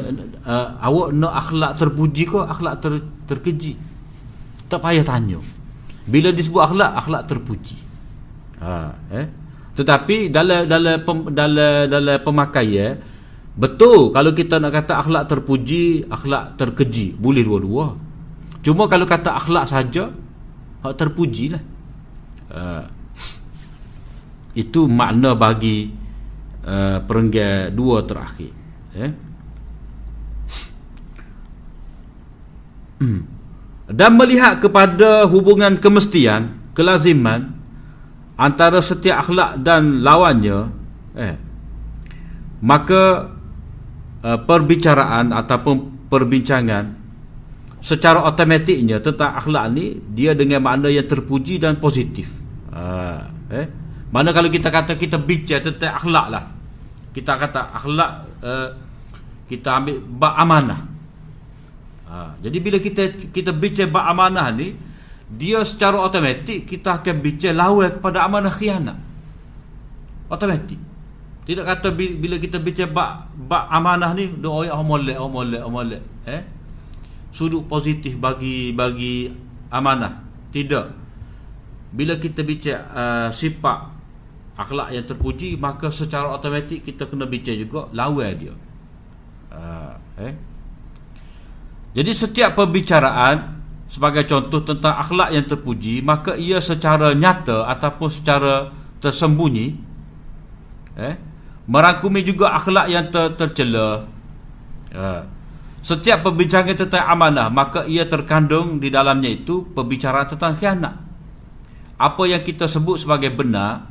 [0.48, 3.76] uh, awak nak akhlak terpuji ke akhlak ter, terkeji?
[4.68, 5.40] Tak payah tanya
[6.08, 7.76] bila disebut akhlak akhlak terpuji.
[8.64, 9.28] Ha eh?
[9.76, 12.96] Tetapi dalam dalam pem, dalam dalam pemakaian
[13.58, 17.12] betul kalau kita nak kata akhlak terpuji akhlak terkeji.
[17.20, 17.96] Boleh dua-dua.
[18.64, 20.12] Cuma kalau kata akhlak saja
[20.84, 21.64] hak terpujilah
[22.54, 22.88] ha.
[24.56, 25.92] itu makna bagi
[26.64, 28.52] uh, perenggan dua terakhir
[28.96, 29.12] eh?
[32.98, 33.37] Hmm
[33.88, 37.56] dan melihat kepada hubungan kemestian kelaziman
[38.36, 40.60] antara setiap akhlak dan lawannya
[41.18, 41.36] eh
[42.62, 43.32] maka
[44.22, 46.86] uh, perbicaraan ataupun perbincangan
[47.80, 52.28] secara otomatiknya tentang akhlak ni dia dengan makna yang terpuji dan positif.
[52.74, 53.22] Uh,
[53.54, 53.68] eh.
[54.10, 56.44] Mana kalau kita kata kita bicara tentang akhlak lah.
[57.14, 58.70] Kita kata akhlak uh,
[59.48, 60.97] kita ambil bak amanah
[62.08, 63.04] Ha, jadi bila kita
[63.36, 64.74] kita bicara bab amanah ni,
[65.28, 68.98] dia secara automatik kita akan bicara lawan kepada amanah khianat.
[70.32, 70.80] Automatik.
[71.48, 76.44] Tidak kata bila kita bicara bab bab amanah ni, doa ayat molek, molek, molek, eh?
[77.36, 79.28] Sudut positif bagi bagi
[79.68, 80.24] amanah.
[80.52, 80.86] Tidak.
[81.92, 83.98] Bila kita bicara uh, sifat
[84.58, 88.54] akhlak yang terpuji maka secara automatik kita kena bincang juga lawan dia
[89.54, 90.34] uh, eh
[91.98, 93.58] jadi setiap perbicaraan
[93.90, 98.70] sebagai contoh tentang akhlak yang terpuji maka ia secara nyata ataupun secara
[99.02, 99.68] tersembunyi
[100.94, 101.18] eh
[101.66, 104.06] merangkumi juga akhlak yang ter tercela.
[104.94, 105.26] Uh,
[105.82, 110.96] setiap perbincangan tentang amanah maka ia terkandung di dalamnya itu perbicaraan tentang khianat.
[111.98, 113.90] Apa yang kita sebut sebagai benar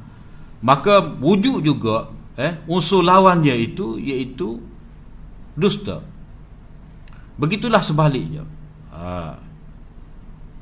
[0.62, 4.62] maka wujud juga eh unsur lawannya itu iaitu
[5.58, 6.14] dusta
[7.36, 8.44] begitulah sebaliknya.
[8.96, 9.36] Ha.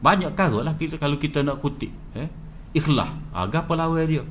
[0.02, 2.28] banyak kali lah kita kalau kita nak kutip eh?
[2.74, 3.08] Ikhlas.
[3.30, 4.26] Ha, apa lawan dia?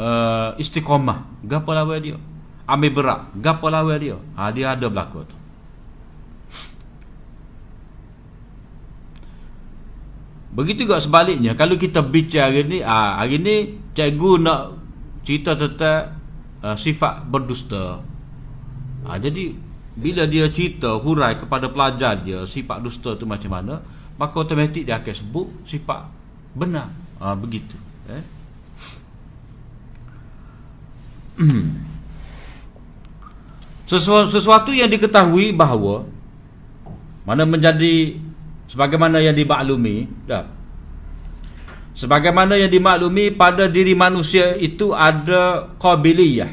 [0.00, 2.16] Uh, istiqamah apa lawan dia?
[2.64, 3.20] Ambil berat.
[3.38, 4.16] Apa lawan dia?
[4.34, 5.38] Ha, dia ada berlaku tu.
[10.58, 11.54] Begitu juga sebaliknya.
[11.54, 13.56] Kalau kita bicara hari ni ah hari ni
[13.94, 14.74] cikgu nak
[15.22, 16.18] cerita tentang
[16.66, 18.02] uh, sifat berdusta.
[19.06, 19.54] Ah jadi
[19.98, 23.82] bila dia cerita hurai kepada pelajar dia sifat dusta tu macam mana,
[24.14, 26.06] maka automatik dia akan sebut sifat
[26.54, 26.86] benar.
[27.18, 27.74] Ah begitu,
[28.06, 28.22] eh.
[33.90, 36.04] sesuatu, sesuatu yang diketahui bahawa
[37.24, 38.20] mana menjadi
[38.68, 40.44] sebagaimana yang dimaklumi dah
[41.96, 46.52] sebagaimana yang dimaklumi pada diri manusia itu ada qabiliyah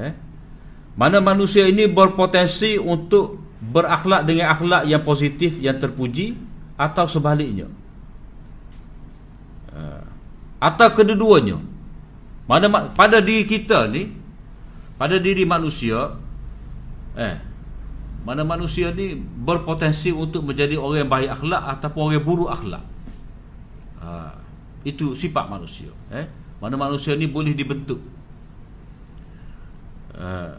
[0.00, 0.12] eh
[0.98, 6.36] mana manusia ini berpotensi untuk berakhlak dengan akhlak yang positif yang terpuji
[6.76, 7.70] atau sebaliknya
[9.72, 10.04] eh,
[10.58, 11.58] atau kedua-duanya
[12.44, 14.10] mana pada diri kita ni
[14.98, 16.18] pada diri manusia
[17.16, 17.52] eh
[18.22, 22.84] mana manusia ni berpotensi untuk menjadi orang yang baik akhlak ataupun orang yang buruk akhlak.
[23.98, 24.38] Ha,
[24.86, 25.90] itu sifat manusia.
[26.14, 26.30] Eh?
[26.62, 27.98] Mana manusia ni boleh dibentuk.
[30.14, 30.54] Ha,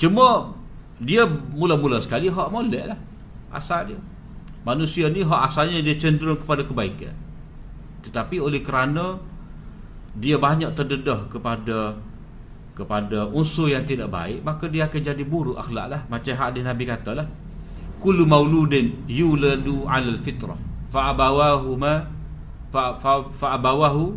[0.00, 0.56] cuma
[0.96, 2.98] dia mula-mula sekali hak molek lah.
[3.52, 4.00] Asal dia.
[4.64, 7.12] Manusia ni hak asalnya dia cenderung kepada kebaikan.
[8.04, 9.20] Tetapi oleh kerana
[10.16, 11.96] dia banyak terdedah kepada
[12.74, 16.88] kepada unsur yang tidak baik maka dia akan jadi buruk akhlak lah macam hadis Nabi
[16.88, 17.26] kata lah
[18.00, 20.56] kullu mauludin yuladu alal fitrah
[20.88, 22.08] fa abawahu ma
[22.72, 24.16] fa fa, fa abawahu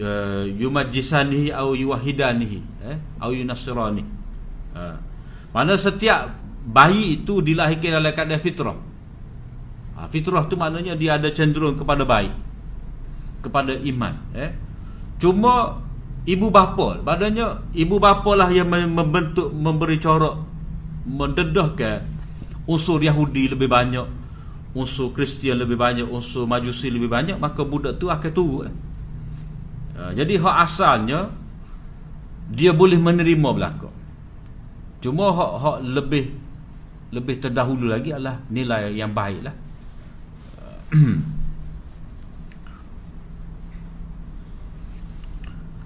[0.00, 4.04] uh, yumajjisanihi au yuwahidanihi eh au yunasirani.
[4.76, 4.96] Uh.
[5.56, 6.36] mana setiap
[6.68, 8.78] bayi itu dilahirkan dalam keadaan fitrah.
[9.96, 12.34] Ha, fitrah tu maknanya dia ada cenderung kepada baik
[13.40, 14.52] kepada iman eh.
[15.16, 15.80] Cuma
[16.28, 20.36] ibu bapa badannya ibu bapa lah yang membentuk memberi corak
[21.06, 22.02] mendedahkan
[22.66, 24.04] unsur Yahudi lebih banyak
[24.74, 28.68] unsur Kristian lebih banyak unsur Majusi lebih banyak maka budak tu akan turut
[29.96, 31.32] uh, jadi hak asalnya
[32.52, 33.90] dia boleh menerima belaka
[35.02, 36.24] cuma hak hak lebih
[37.10, 39.56] lebih terdahulu lagi adalah nilai yang baik lah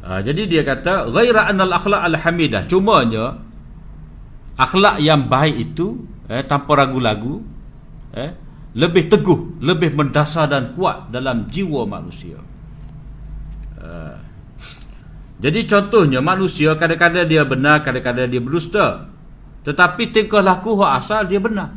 [0.00, 3.36] Ha, jadi dia kata ghaira anal akhlaq al hamidah cumanya
[4.56, 7.38] akhlak yang baik itu eh, tanpa ragu-ragu
[8.16, 8.34] eh,
[8.74, 12.40] lebih teguh lebih mendasar dan kuat dalam jiwa manusia
[13.80, 14.30] uh,
[15.40, 19.08] jadi contohnya manusia kadang-kadang dia benar kadang-kadang dia berdusta.
[19.64, 21.72] Tetapi tingkah laku hak asal dia benar.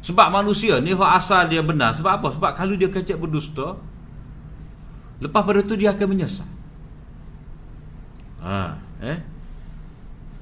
[0.00, 1.92] Sebab manusia ni hak asal dia benar.
[1.92, 2.28] Sebab apa?
[2.32, 3.76] Sebab kalau dia kecek berdusta
[5.20, 6.48] lepas pada tu dia akan menyesal.
[8.40, 9.20] Ha, eh?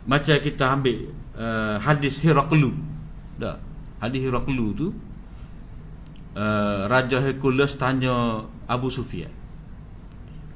[0.06, 2.70] Macam kita ambil uh, hadis Heraklu.
[3.34, 3.58] Dah.
[3.98, 4.86] Hadis Heraklu tu
[6.38, 9.37] uh, raja Hercules tanya Abu Sufyan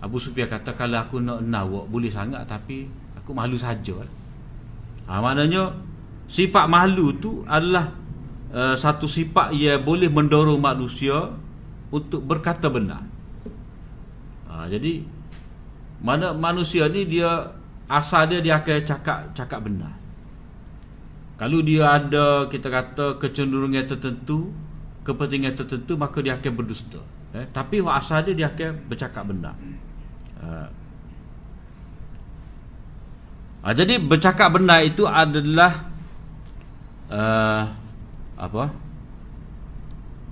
[0.02, 4.02] Abu Sufyan kata kalau aku nak nawak boleh sangat tapi aku malu saja
[5.06, 5.70] ha, maknanya
[6.26, 7.94] sifat malu tu adalah
[8.50, 11.30] uh, satu sifat yang boleh mendorong manusia
[11.94, 13.06] untuk berkata benar
[14.50, 15.06] ha, jadi
[16.02, 17.62] mana manusia ni dia
[17.92, 19.94] asal dia dia akan cakap cakap benar.
[21.36, 24.50] Kalau dia ada kita kata kecenderungan tertentu,
[25.06, 27.00] kepentingan tertentu maka dia akan berdusta.
[27.32, 29.54] Eh, tapi asal dia dia akan bercakap benar.
[30.42, 30.68] Uh.
[33.62, 35.86] Uh, jadi bercakap benar itu adalah
[37.08, 37.62] uh,
[38.34, 38.64] apa?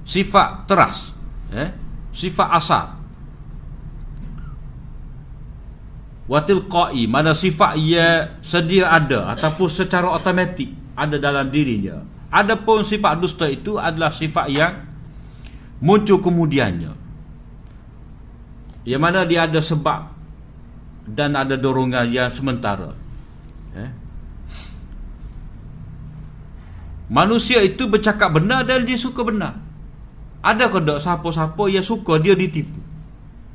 [0.03, 1.15] Sifat teras,
[1.55, 1.71] eh?
[2.11, 3.01] Sifat asal.
[6.31, 13.19] watil qa'i mana sifat ia sedia ada ataupun secara automatik ada dalam dirinya adapun sifat
[13.19, 14.79] dusta itu adalah sifat yang
[15.83, 16.95] muncul kemudiannya
[18.89, 20.09] yang mana dia ada sebab
[21.05, 22.97] dan ada dorongan yang sementara.
[23.77, 23.91] Eh?
[27.11, 29.59] manusia itu bercakap benar dan dia suka benar.
[30.41, 32.81] Ada ke tak siapa-siapa yang suka dia ditipu?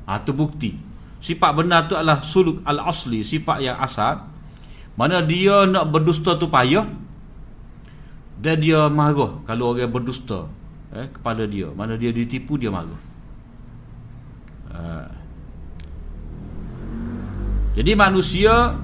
[0.06, 0.78] Ha, itu bukti.
[1.18, 4.30] Sifat benar tu adalah suluk al-asli sifat yang asal.
[4.94, 6.86] Mana dia nak berdusta tu payah
[8.38, 10.46] dan dia marah kalau orang berdusta
[10.94, 11.74] eh, kepada dia.
[11.74, 13.15] Mana dia ditipu dia marah
[14.76, 15.08] ha.
[17.80, 18.76] jadi manusia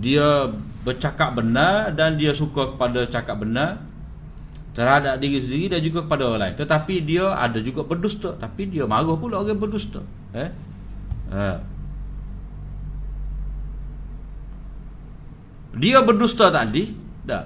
[0.00, 3.84] dia bercakap benar dan dia suka kepada cakap benar
[4.72, 8.86] terhadap diri sendiri dan juga kepada orang lain tetapi dia ada juga berdusta tapi dia
[8.86, 10.00] marah pula orang berdusta
[10.32, 10.50] eh
[11.34, 11.58] ha.
[15.74, 16.94] dia berdusta tadi
[17.26, 17.44] dah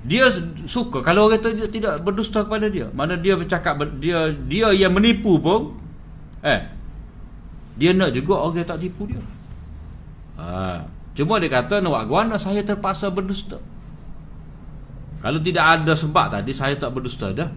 [0.00, 0.32] dia
[0.64, 5.36] suka kalau orang tu tidak berdusta kepada dia mana dia bercakap dia dia yang menipu
[5.38, 5.76] pun
[6.40, 6.79] eh
[7.80, 9.24] dia nak juga orang tak tipu dia
[10.36, 10.84] ha.
[11.16, 13.56] cuma dia kata nak buat saya terpaksa berdusta
[15.20, 17.48] kalau tidak ada sebab tadi saya tak berdusta dah.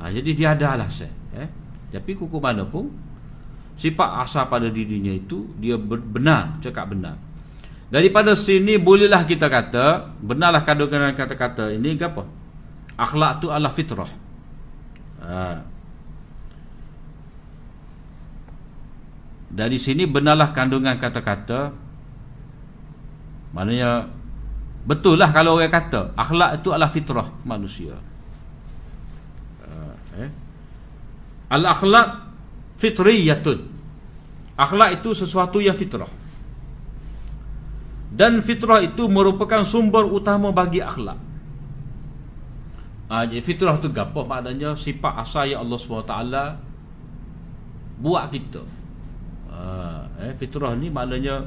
[0.00, 1.12] Ha, jadi dia ada alasan.
[1.36, 1.48] Eh?
[1.92, 2.88] Tapi kuku mana pun
[3.76, 7.20] sifat asal pada dirinya itu dia benar, cakap benar.
[7.92, 12.24] Daripada sini bolehlah kita kata benarlah kandungan kata-kata ini apa?
[12.96, 14.08] Akhlak tu adalah fitrah.
[15.20, 15.60] Ha.
[19.50, 21.74] Dari sini benarlah kandungan kata-kata.
[23.50, 24.20] Maknanya
[24.80, 27.92] Betul lah kalau orang kata Akhlak itu adalah fitrah manusia.
[29.60, 30.30] Uh, eh?
[31.52, 32.08] Al-akhlak
[32.80, 33.58] fitriyatun.
[34.56, 36.08] Akhlak itu sesuatu yang fitrah.
[38.10, 41.18] Dan fitrah itu merupakan sumber utama bagi akhlak.
[43.10, 44.20] Uh, jadi Fitrah itu apa?
[44.22, 46.14] Maknanya sifat asal yang Allah SWT
[47.98, 48.62] Buat kita
[49.60, 50.32] uh, eh?
[50.40, 51.44] Fitrah ni maknanya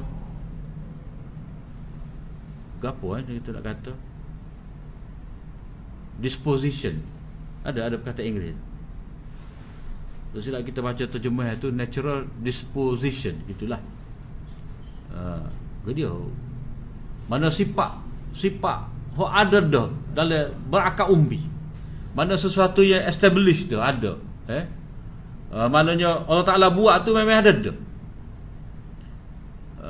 [2.78, 3.92] gapo eh kita nak kata
[6.22, 7.02] disposition
[7.66, 8.58] ada ada perkataan Inggeris
[10.34, 13.78] Terus lah kita baca terjemah itu natural disposition itulah.
[15.14, 15.46] Ah,
[15.86, 16.10] uh, dia
[17.30, 18.02] mana sifat
[18.34, 21.38] sifat ho ada dah dalam berakar umbi.
[22.18, 24.18] Mana sesuatu yang established tu ada,
[24.50, 24.66] eh?
[25.54, 27.76] Uh, maknanya Allah Taala buat tu memang ada dah.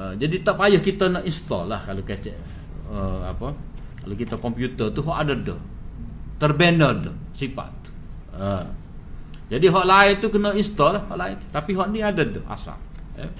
[0.04, 2.36] Uh, jadi tak payah kita nak install lah kalau kata
[2.92, 3.56] uh, apa?
[4.04, 5.60] Kalau kita komputer tu hak ada dah.
[6.36, 7.72] Terbina dah sifat.
[8.34, 8.66] Uh.
[9.48, 11.36] jadi hak lain tu kena install lah hak lain.
[11.48, 12.76] Tapi hak ni ada dah asal.
[13.16, 13.30] Eh?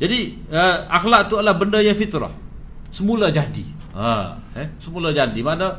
[0.00, 0.18] jadi
[0.50, 2.32] uh, akhlak tu adalah benda yang fitrah.
[2.90, 3.62] Semula jadi.
[3.94, 4.68] Ha eh?
[4.82, 5.38] Semula jadi.
[5.46, 5.78] Mana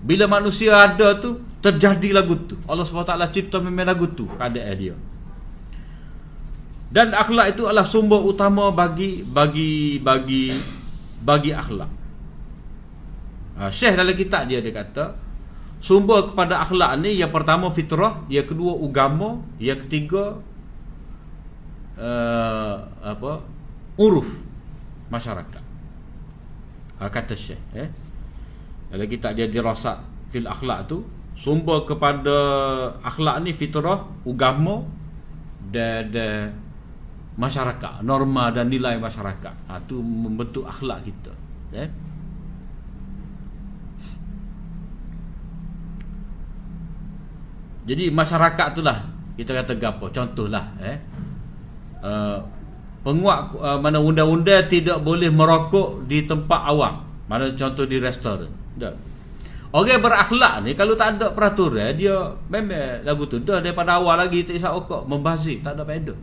[0.00, 2.56] bila manusia ada tu terjadi lagu tu.
[2.64, 4.96] Allah SWT cipta memang lagu tu keadaan dia
[6.90, 10.50] dan akhlak itu adalah sumber utama bagi bagi bagi
[11.22, 11.90] bagi akhlak.
[13.62, 15.14] Ha, Syekh dalam kitab dia dia kata
[15.78, 20.42] sumber kepada akhlak ni yang pertama fitrah, yang kedua agama, yang ketiga
[21.94, 22.74] uh,
[23.06, 23.46] apa?
[23.94, 24.26] uruf
[25.14, 25.62] masyarakat.
[26.98, 27.88] Ha, kata Syekh eh.
[28.90, 30.02] Dalam kitab dia dirasat
[30.34, 31.06] fil akhlak tu
[31.38, 32.34] sumber kepada
[33.06, 34.82] akhlak ni fitrah, agama
[35.70, 36.10] dan
[37.40, 39.72] masyarakat norma dan nilai masyarakat.
[39.72, 41.32] Ha, itu membentuk akhlak kita
[41.72, 41.88] eh?
[47.88, 48.98] jadi masyarakat itulah
[49.40, 50.98] kita kata gapo contohlah eh.
[52.00, 52.40] Uh,
[53.04, 57.04] penguat uh, mana undang-undang tidak boleh merokok di tempat awam.
[57.28, 58.48] Mana contoh di restoran.
[58.76, 58.96] Tak
[59.70, 63.38] Orang berakhlak ni kalau tak ada peraturan dia memang lagu tu.
[63.38, 66.18] Dah daripada awal lagi tak isap rokok membazir tak ada faedah.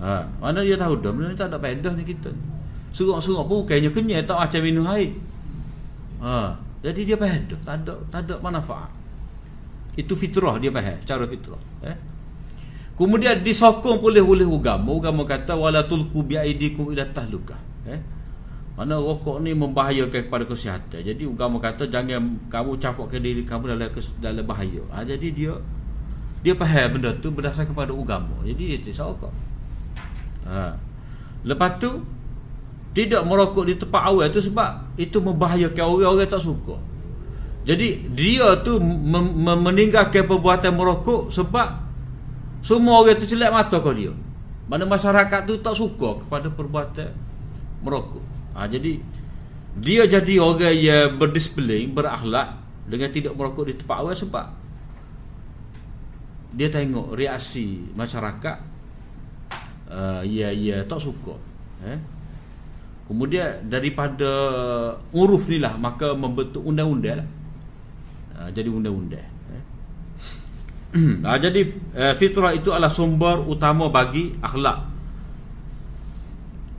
[0.00, 2.32] Ha, mana dia tahu dah benda ni tak ada faedah ni kita.
[2.96, 5.12] Serok-serok pun bukannya kenyal tak macam minum air.
[6.24, 8.88] Ha, jadi dia faedah, tak ada tak ada manfaat.
[9.94, 11.98] Itu fitrah dia faham, cara fitrah, eh.
[12.96, 18.00] Kemudian disokong oleh oleh agama, agama kata wala tulqu bi aidikum ila tahluka, eh.
[18.80, 21.04] Mana rokok ni membahayakan kepada kesihatan.
[21.04, 24.80] Jadi agama kata jangan kamu capakkan diri kamu dalam dalam bahaya.
[24.96, 25.52] Ha, jadi dia
[26.40, 28.40] dia faham benda tu berdasarkan kepada agama.
[28.48, 29.49] Jadi tak rokok
[30.50, 30.74] ha.
[31.46, 32.02] Lepas tu
[32.90, 36.76] Tidak merokok di tempat awal tu sebab Itu membahayakan orang-orang tak suka.
[37.64, 41.68] Jadi dia tu mem- Meninggalkan perbuatan merokok Sebab
[42.60, 44.12] Semua orang tu celak mata kau dia.
[44.66, 47.10] Mana masyarakat tu tak suka Kepada perbuatan
[47.86, 48.24] merokok.
[48.58, 49.00] Ha, Jadi
[49.78, 52.58] Dia jadi orang yang berdisplay Berakhlak
[52.90, 54.46] Dengan tidak merokok di tempat awal sebab
[56.50, 58.69] Dia tengok reaksi masyarakat
[60.22, 61.34] ia ia tak suka.
[61.86, 61.98] Eh?
[63.10, 64.30] Kemudian daripada
[65.10, 67.28] uruf ni lah maka membentuk undang-undang lah.
[68.40, 69.64] Uh, jadi undang-undang eh?
[71.26, 71.60] uh, jadi
[71.98, 74.78] uh, fitrah itu adalah sumber utama bagi akhlak.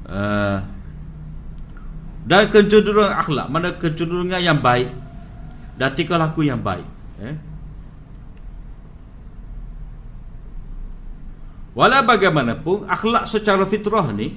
[0.08, 0.60] Uh,
[2.24, 3.48] dan kecenderungan akhlak.
[3.52, 4.88] Mana kecenderungan yang baik
[5.76, 6.86] dan tingkah laku yang baik
[7.20, 7.36] eh?
[11.72, 14.36] Walau bagaimanapun akhlak secara fitrah ni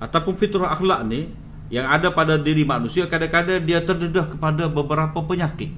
[0.00, 1.28] ataupun fitrah akhlak ni
[1.68, 5.68] yang ada pada diri manusia kadang-kadang dia terdedah kepada beberapa penyakit.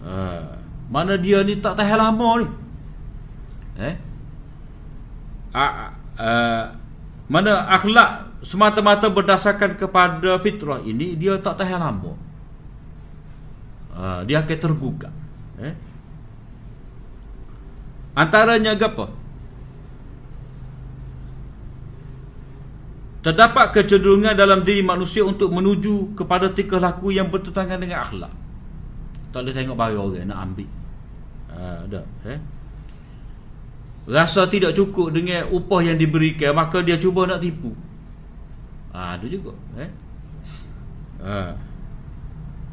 [0.00, 0.56] Uh,
[0.88, 2.48] mana dia ni tak tahan lama ni.
[3.76, 3.94] Eh?
[5.52, 6.64] Uh, uh,
[7.28, 12.16] mana akhlak semata-mata berdasarkan kepada fitrah ini dia tak tahan lama.
[13.92, 15.12] Uh, dia akan tergugah.
[15.60, 15.91] Eh?
[18.12, 19.06] Antaranya apa?
[23.22, 28.34] Terdapat kecenderungan dalam diri manusia untuk menuju kepada tingkah laku yang bertentangan dengan akhlak.
[29.30, 30.68] Tak boleh tengok barang orang nak ambil.
[31.54, 32.40] Ha, dah, eh?
[34.10, 37.70] Rasa tidak cukup dengan upah yang diberikan, maka dia cuba nak tipu.
[38.90, 39.54] Ha, ada juga.
[39.78, 39.90] Eh?
[41.22, 41.38] Ha.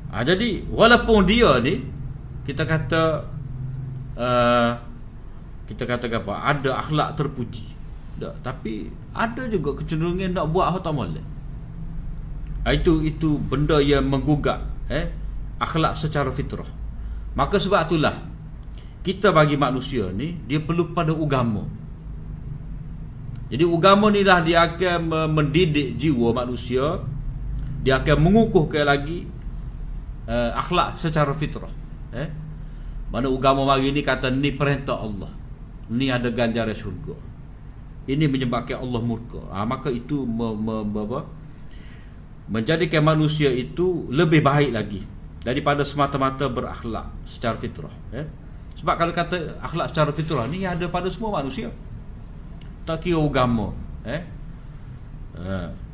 [0.10, 1.86] Ha, jadi, walaupun dia ni,
[2.50, 3.30] kita kata,
[4.18, 4.72] uh,
[5.70, 6.50] kita kata apa?
[6.50, 7.78] Ada akhlak terpuji.
[8.18, 8.42] Tak.
[8.42, 11.24] Tapi ada juga kecenderungan nak buat tak boleh.
[12.66, 14.60] Ah, itu itu benda yang menggugat
[14.90, 15.08] eh
[15.62, 16.68] akhlak secara fitrah.
[17.38, 18.30] Maka sebab itulah
[19.00, 21.64] kita bagi manusia ni dia perlu pada agama
[23.50, 27.02] jadi agama ni lah dia akan mendidik jiwa manusia
[27.82, 29.24] dia akan mengukuhkan lagi
[30.28, 31.72] uh, akhlak secara fitrah
[32.14, 32.30] eh.
[33.10, 35.34] Mana agama mari ni kata ni perintah Allah
[35.90, 37.18] ni ada ganjaran syurga
[38.10, 41.22] ini menyebabkan Allah murka ha, maka itu me, me, me,
[42.50, 45.02] menjadikan manusia itu lebih baik lagi
[45.46, 48.26] daripada semata-mata berakhlak secara fitrah eh?
[48.78, 51.70] sebab kalau kata akhlak secara fitrah ni ada pada semua manusia
[52.86, 53.74] tak kira agama
[54.06, 54.22] eh?
[55.38, 55.89] Ha.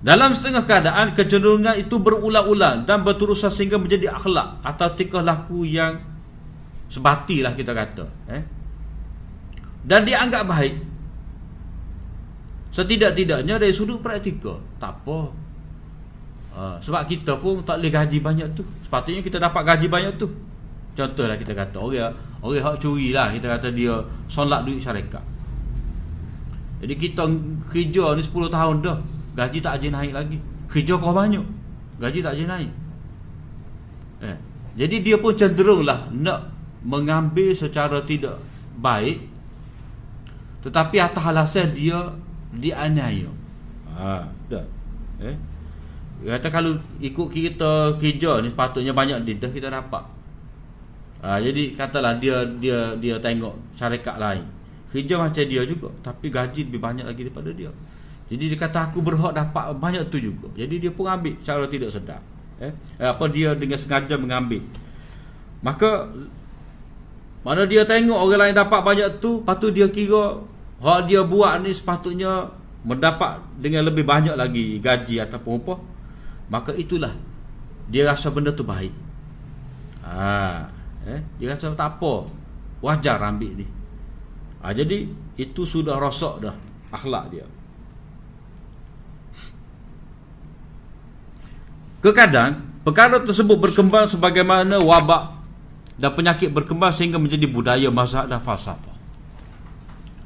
[0.00, 6.00] Dalam setengah keadaan kecenderungan itu berulang-ulang dan berterusan sehingga menjadi akhlak atau tingkah laku yang
[6.88, 8.08] sebati lah kita kata.
[8.32, 8.42] Eh?
[9.84, 10.74] Dan dianggap baik.
[12.72, 14.56] Setidak-tidaknya dari sudut praktikal.
[14.80, 15.18] Tak apa.
[16.50, 18.64] Uh, sebab kita pun tak boleh gaji banyak tu.
[18.88, 20.32] Sepatutnya kita dapat gaji banyak tu.
[20.96, 24.00] Contohlah kita kata orang orang hak curi lah kita kata dia
[24.32, 25.22] solat duit syarikat.
[26.80, 27.28] Jadi kita
[27.68, 30.36] kerja ni 10 tahun dah gaji tak aja naik lagi.
[30.68, 31.60] Kerja kau banyak
[32.00, 32.72] gaji tak aja naik.
[34.20, 34.36] Eh.
[34.76, 36.52] jadi dia pun cenderung lah nak
[36.84, 38.36] mengambil secara tidak
[38.76, 39.24] baik
[40.60, 41.96] tetapi atas alasan dia
[42.52, 43.32] dianiaya.
[43.96, 44.66] Ha dah.
[45.24, 45.36] Eh
[46.20, 50.04] kata kalau ikut kita kerja ni sepatutnya banyak dia kita dapat.
[51.20, 54.44] Ha, jadi katalah dia dia dia tengok syarikat lain.
[54.92, 57.72] Kerja macam dia juga tapi gaji lebih banyak lagi daripada dia
[58.30, 60.46] jadi dia kata aku berhak dapat banyak tu juga.
[60.54, 62.22] Jadi dia pun ambil secara tidak sedar.
[62.62, 62.70] Eh?
[63.02, 64.62] Apa dia dengan sengaja mengambil.
[65.66, 66.06] Maka
[67.42, 70.38] mana dia tengok orang lain dapat banyak tu, patut dia kira
[70.78, 72.54] hak dia buat ni sepatutnya
[72.86, 75.74] mendapat dengan lebih banyak lagi gaji ataupun apa.
[76.54, 77.10] Maka itulah
[77.90, 78.94] dia rasa benda tu baik.
[80.06, 80.70] Ha,
[81.10, 81.20] eh?
[81.42, 82.30] dia rasa tak apa.
[82.78, 83.66] Wajar ambil ni.
[84.62, 86.54] Ha, jadi itu sudah rosak dah
[86.94, 87.44] akhlak dia.
[92.00, 95.36] Kekadang perkara tersebut berkembang sebagaimana wabak
[96.00, 98.96] dan penyakit berkembang sehingga menjadi budaya mazhab dan falsafah.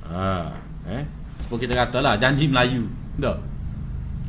[0.07, 0.55] Ha,
[0.87, 1.03] eh,
[1.43, 2.87] seperti kita katalah janji Melayu.
[3.19, 3.35] Dah.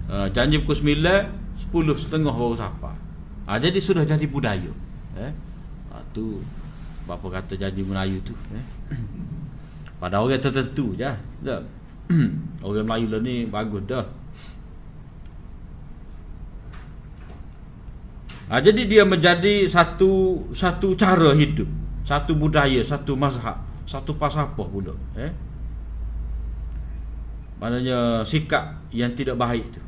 [0.10, 2.98] Ha, janji pukul 9, 10 setengah baru sapa.
[3.46, 4.74] Ha, jadi sudah jadi budaya.
[5.22, 5.32] Eh.
[5.94, 6.42] Ha, tu
[7.06, 8.66] bapa kata janji Melayu tu, eh.
[10.02, 11.14] Pada orang tertentu je.
[11.46, 11.62] Dah.
[12.66, 14.06] orang Melayu lah ni bagus dah.
[18.46, 21.66] Ha, jadi dia menjadi satu satu cara hidup,
[22.06, 23.58] satu budaya, satu mazhab,
[23.90, 25.34] satu pasapah pula, eh.
[27.58, 29.82] Maknanya sikap yang tidak baik itu.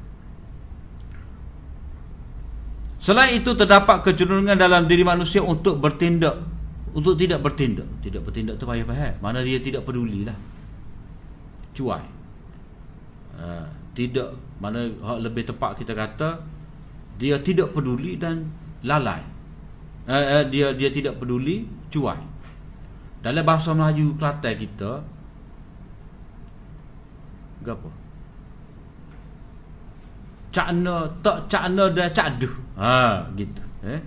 [2.97, 6.57] Selain itu terdapat kecenderungan dalam diri manusia untuk bertindak
[6.97, 7.85] untuk tidak bertindak.
[8.01, 9.21] Tidak bertindak tu payah-payah.
[9.21, 10.33] Mana dia tidak pedulilah.
[11.77, 12.01] Cuai.
[13.37, 14.89] Ha, tidak mana
[15.21, 16.41] lebih tepat kita kata
[17.17, 18.49] dia tidak peduli dan
[18.85, 19.21] lalai.
[20.07, 22.21] Eh, eh, dia dia tidak peduli cuai.
[23.19, 24.91] Dalam bahasa Melayu Kelantan kita
[27.65, 27.89] gapo
[30.53, 34.01] cakna tak cakna dah cakduh ha gitu eh.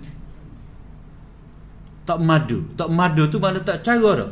[2.01, 2.65] Tak madu.
[2.73, 4.31] Tak madu tu mana tak cara dah.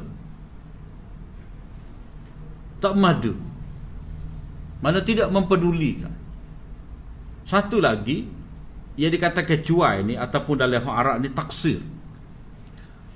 [2.82, 3.32] Tak madu.
[4.82, 6.12] Mana tidak mempedulikan.
[7.46, 8.26] Satu lagi
[9.00, 11.80] ia dikatakan cuai ni ataupun dalam orang Arab ni taksir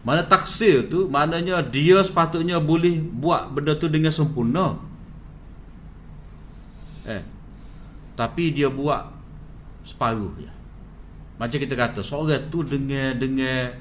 [0.08, 4.80] mana taksir tu maknanya dia sepatutnya boleh buat benda tu dengan sempurna
[7.04, 7.34] eh
[8.14, 9.10] tapi dia buat
[9.84, 10.54] separuh ya.
[11.38, 13.74] Macam kita kata seorang tu dengan dengan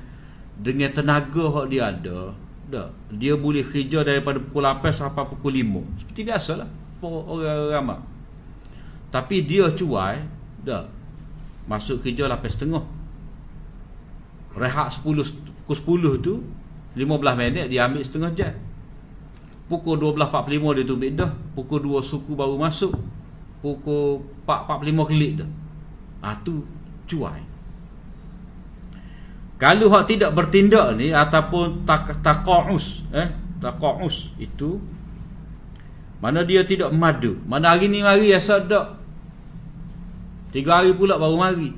[0.57, 2.33] dengan tenaga hak dia ada,
[2.69, 6.01] dah dia boleh kerja daripada pukul 8 sampai pukul 5.
[6.05, 6.69] Seperti biasalah
[7.05, 8.01] orang ramai.
[9.13, 10.25] Tapi dia cuai,
[10.65, 10.89] dah
[11.67, 12.83] masuk kerja 8.30.
[14.53, 15.05] Rehat 10
[15.65, 16.35] pukul 10 tu
[16.93, 18.55] 15 minit dia ambil setengah jam.
[19.71, 21.33] Pukul 12.45 dia tubik dah.
[21.57, 22.93] Pukul 2 suku baru masuk.
[23.65, 25.51] Pukul 4.45 kelik dah.
[26.21, 26.69] Ah tu
[27.09, 27.43] cuai.
[29.57, 33.31] Kalau hak tidak bertindak ni ataupun tak taqaus eh
[33.63, 34.83] taqaus itu
[36.19, 37.39] mana dia tidak madu.
[37.47, 39.02] Mana hari ni mari asal dak.
[40.53, 41.73] Tiga hari pula baru mari.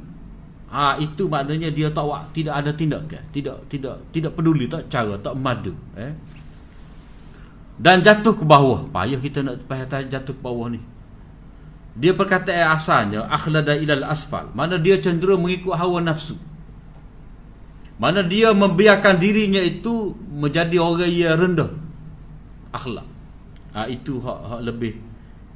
[0.75, 3.23] Ha itu maknanya dia tak tidak ada tindakan.
[3.31, 6.11] Tidak tidak tidak peduli tak cara tak madu eh.
[7.79, 8.91] Dan jatuh ke bawah.
[8.91, 10.83] Payah kita nak payah jatuh ke bawah ni.
[11.95, 14.51] Dia perkataan asalnya akhlada ilal asfal.
[14.51, 16.35] Mana dia cenderung mengikut hawa nafsu.
[17.95, 21.71] Mana dia membiarkan dirinya itu menjadi orang yang rendah.
[22.75, 23.07] Akhlak.
[23.71, 25.14] Ha, itu hak, hak lebih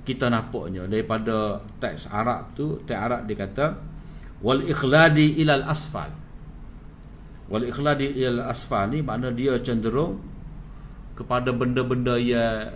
[0.08, 3.76] kita nampaknya daripada teks Arab tu, teks Arab dia kata
[4.40, 6.08] wal ikhladi ilal asfal.
[7.52, 10.16] Wal ikhladi ilal asfal ni makna dia cenderung
[11.12, 12.72] kepada benda-benda yang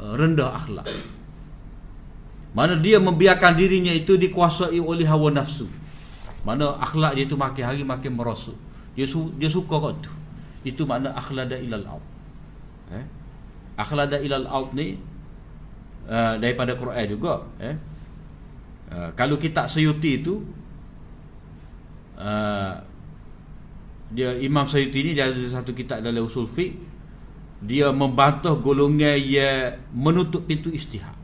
[0.00, 0.88] uh, rendah akhlak.
[2.56, 5.68] Mana dia membiarkan dirinya itu dikuasai oleh hawa nafsu.
[6.48, 8.56] Mana akhlak dia itu makin hari makin merosot.
[8.96, 10.08] Dia su, dia suka kau tu.
[10.64, 12.04] Itu makna akhlada ilal out.
[12.88, 13.04] Eh?
[13.76, 14.96] Akhlada ilal out ni
[16.08, 17.76] uh, daripada Quran juga, eh?
[18.88, 20.40] Uh, kalau kita Sayuti itu
[22.16, 22.72] uh,
[24.08, 26.88] dia Imam Sayuti ni dia ada satu kitab dalam usul fiqh.
[27.58, 31.18] Dia membantah golongan yang menutup pintu istihad.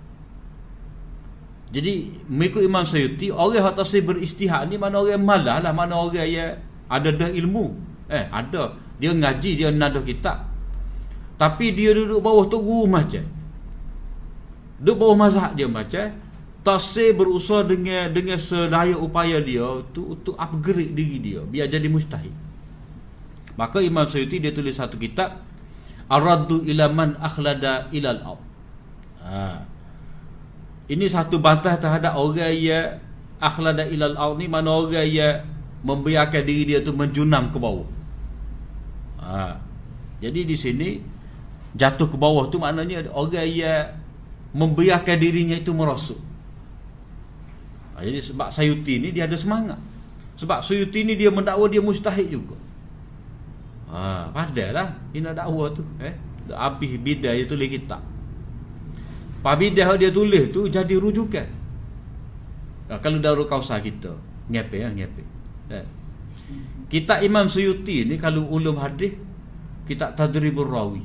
[1.74, 6.22] Jadi mengikut Imam Sayyuti Orang yang tak beristihad ni Mana orang malah lah Mana orang
[6.22, 6.54] yang
[6.86, 7.74] ada dah ilmu.
[8.06, 8.78] Eh ada.
[9.02, 10.46] Dia ngaji Dia nada kitab.
[11.34, 13.26] Tapi dia duduk bawah tu guru macam
[14.78, 16.12] Duduk bawah mazhab dia macam
[16.64, 22.32] Tasir berusaha dengan dengan sedaya upaya dia tu untuk upgrade diri dia biar jadi mustahil.
[23.52, 25.44] Maka Imam Sayyuti dia tulis satu kitab
[26.08, 28.40] Ar-raddu ila man akhlada ilal al
[29.24, 29.56] Ha.
[30.84, 33.00] Ini satu bantah terhadap orang yang
[33.40, 35.40] akhlada ilal al ni mana orang yang
[35.80, 37.88] membiarkan diri dia tu menjunam ke bawah.
[39.20, 39.56] Ha.
[40.20, 41.00] Jadi di sini
[41.72, 44.03] jatuh ke bawah tu maknanya orang yang
[44.54, 46.18] membiarkan dirinya itu merosot.
[47.98, 48.06] Ha.
[48.06, 49.78] Jadi sebab Sayuti ni dia ada semangat.
[50.38, 52.56] Sebab Sayuti ni dia mendakwa dia mustahil juga.
[53.90, 56.14] Ha, padahlah ini dakwa tu eh.
[56.50, 58.02] Habis bidai dia tulis kitab.
[59.44, 61.48] Pabidah dia tulis tu jadi rujukan.
[62.84, 64.12] Nah, kalau darul kausa kita,
[64.48, 65.22] ngepe ya, ngepe.
[65.72, 65.86] Eh.
[66.88, 69.12] Kita Imam Suyuti ni kalau ulum hadis
[69.84, 71.04] kita tadribur rawi.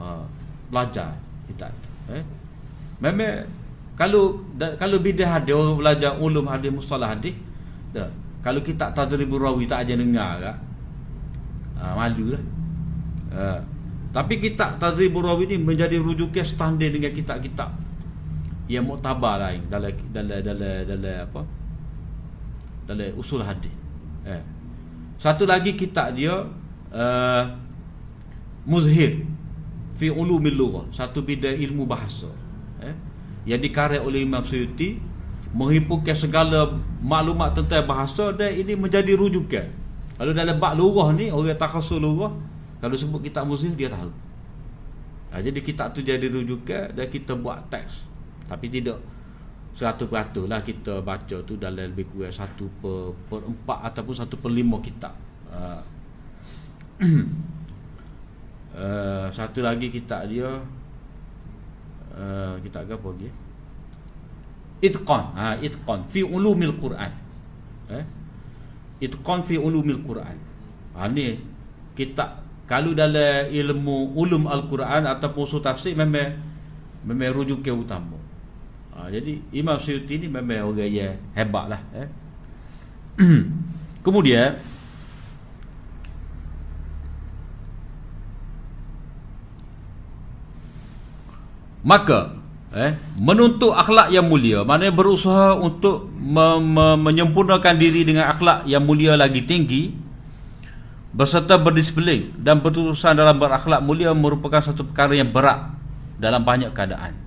[0.00, 0.24] Ha,
[0.72, 1.68] belajar kita.
[2.08, 2.39] Eh.
[3.00, 3.48] Memang
[3.96, 4.44] kalau
[4.76, 7.36] kalau bidah hadis orang belajar ulum hadis mustalah hadis,
[7.92, 8.08] dah.
[8.40, 10.56] Kalau kita tadribur rawi tak aja dengar kan.
[11.80, 12.40] Ha, malulah.
[13.36, 13.60] Ha.
[14.10, 17.70] Tapi kitab Tazribur Rawi ini menjadi rujukan standar dengan kitab-kitab
[18.66, 21.42] yang muktabar lain dalam dalam dalam dalam apa?
[22.90, 23.70] Dalam usul hadis.
[24.26, 24.42] Eh.
[25.14, 26.42] Satu lagi kitab dia
[26.90, 27.44] uh,
[28.66, 29.22] Muzhir
[29.94, 32.28] fi ulumil lughah, satu bidang ilmu bahasa.
[33.48, 35.00] Yang dikarya oleh Imam Suyuti
[35.50, 36.70] menghimpunkan segala
[37.02, 39.66] maklumat tentang bahasa dan ini menjadi rujukan.
[40.20, 42.28] Kalau dalam bab lughah ni orang takhasus lughah
[42.80, 44.12] kalau sebut kitab muzir dia tahu.
[45.30, 48.04] Ha, jadi kitab tu jadi rujukan dan kita buat teks.
[48.50, 48.98] Tapi tidak
[49.74, 54.34] seratus peratus lah kita baca tu dalam lebih kurang satu per, per empat ataupun satu
[54.36, 55.14] per lima kitab.
[55.50, 55.82] Uh,
[59.38, 60.50] satu lagi kitab dia
[62.20, 63.28] uh, kitab apa lagi?
[64.84, 65.22] Itqan.
[65.36, 67.12] Ha, itqan fi ulumil Quran.
[67.88, 68.04] Eh?
[69.00, 70.36] Itqan fi ulumil Quran.
[70.94, 71.40] ha, ni
[71.96, 76.38] kita kalau dalam ilmu ulum al-Quran ataupun usul tafsir memang
[77.02, 78.20] memang rujuk ke utama
[78.94, 82.08] ha, jadi Imam Suyuti ni memang orang yang hebat lah eh.
[84.06, 84.60] kemudian
[91.86, 92.36] maka
[92.70, 98.86] eh menuntut akhlak yang mulia maknanya berusaha untuk me- me- menyempurnakan diri dengan akhlak yang
[98.86, 99.90] mulia lagi tinggi
[101.10, 105.74] berserta berdisiplin dan berurusan dalam berakhlak mulia merupakan satu perkara yang berat
[106.22, 107.18] dalam banyak keadaan.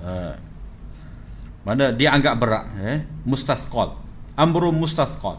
[0.00, 0.32] Uh,
[1.62, 3.94] mana dia anggap berat eh mustasqal
[4.34, 5.38] amru mustasqal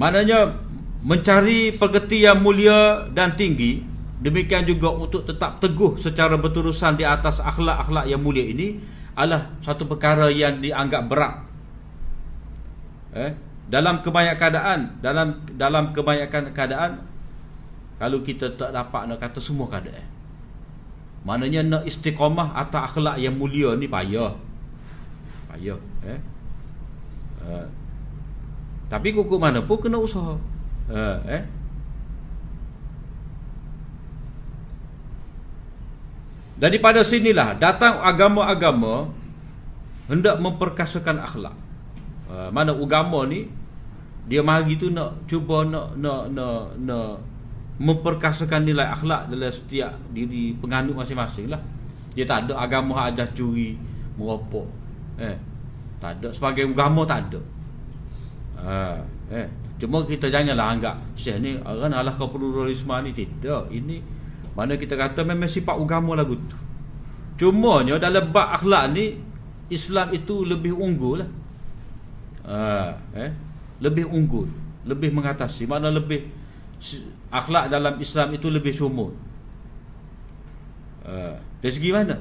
[0.00, 0.56] maknanya
[1.04, 3.84] mencari pekerti yang mulia dan tinggi
[4.18, 8.74] Demikian juga untuk tetap teguh secara berterusan di atas akhlak-akhlak yang mulia ini
[9.14, 11.34] adalah satu perkara yang dianggap berat.
[13.14, 13.32] Eh,
[13.70, 16.92] dalam kebanyakan keadaan, dalam dalam kebanyakan keadaan
[17.98, 20.06] kalau kita tak dapat nak kata semua keadaan.
[21.26, 24.34] Maknanya nak istiqamah atas akhlak yang mulia ni payah.
[25.50, 26.20] Payah, eh.
[27.42, 27.66] Uh,
[28.88, 30.34] tapi kuku mana pun kena usaha.
[30.88, 31.42] Uh, eh.
[36.58, 39.14] Daripada sinilah datang agama-agama
[40.10, 41.54] hendak memperkasakan akhlak.
[42.26, 43.46] Uh, mana agama ni
[44.28, 47.22] dia mari tu nak cuba nak nak nak, nak
[47.78, 51.62] memperkasakan nilai akhlak dalam setiap diri penganut masing-masing lah.
[52.12, 53.78] Dia tak ada agama ajar curi,
[54.18, 54.66] merokok.
[55.22, 55.38] Eh,
[56.02, 57.40] tak ada sebagai agama tak ada.
[58.58, 58.98] Uh,
[59.30, 59.46] eh,
[59.78, 63.70] cuma kita janganlah anggap syekh ni orang Allah kau pluralisme ni tidak.
[63.70, 64.17] Ini
[64.58, 66.58] mana kita kata memang sifat agama lagu tu.
[67.38, 69.22] Cumanya dalam bab akhlak ni
[69.70, 71.30] Islam itu lebih unggul lah.
[72.42, 73.30] Uh, eh?
[73.78, 74.50] Lebih unggul,
[74.82, 76.26] lebih mengatasi, mana lebih
[77.30, 79.14] akhlak dalam Islam itu lebih sumur.
[81.06, 82.18] Uh, dari segi mana?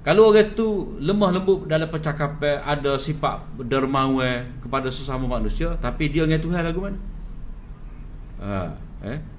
[0.00, 6.24] Kalau orang tu lemah lembut dalam percakapan ada sifat dermawan kepada sesama manusia tapi dia
[6.24, 6.98] dengan Tuhan lagu mana?
[8.40, 8.68] Uh,
[9.04, 9.33] eh?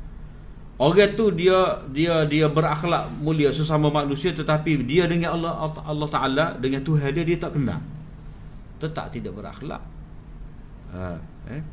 [0.75, 6.45] Orang tu dia dia dia berakhlak mulia sesama manusia tetapi dia dengan Allah Allah Taala
[6.59, 7.79] dengan Tuhan dia dia tak kenal.
[8.83, 9.79] Tetap tidak berakhlak.
[10.91, 11.15] Ha,
[11.55, 11.63] eh?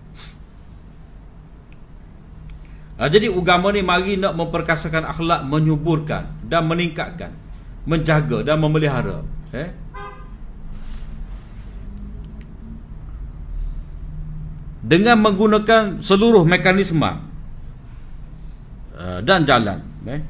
[2.98, 7.34] ha, jadi agama ni mari nak memperkasakan akhlak, menyuburkan dan meningkatkan,
[7.86, 9.70] menjaga dan memelihara, eh?
[14.82, 17.31] Dengan menggunakan seluruh mekanisme
[18.92, 20.20] Uh, dan jalan eh?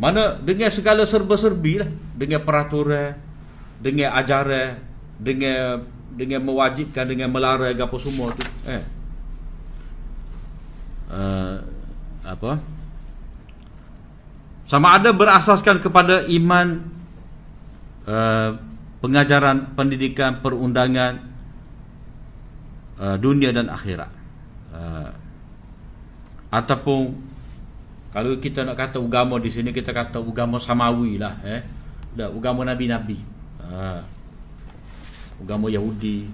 [0.00, 1.90] mana dengan segala serba-serbi lah.
[2.16, 3.16] Dengan peraturan
[3.80, 4.80] dengan ajaran
[5.20, 8.84] dengan dengan mewajibkan dengan melarang apa semua tu eh.
[11.10, 11.56] Uh,
[12.24, 12.62] apa?
[14.70, 16.78] Sama ada berasaskan kepada iman
[18.06, 18.54] uh,
[19.02, 21.18] pengajaran pendidikan perundangan
[23.02, 24.12] uh, dunia dan akhirat.
[24.70, 25.10] Uh,
[26.54, 27.29] ataupun
[28.10, 31.62] kalau kita nak kata agama di sini kita kata agama samawi lah eh.
[32.10, 33.22] Dah agama nabi-nabi.
[33.62, 34.02] Ha.
[35.38, 36.26] Agama Yahudi,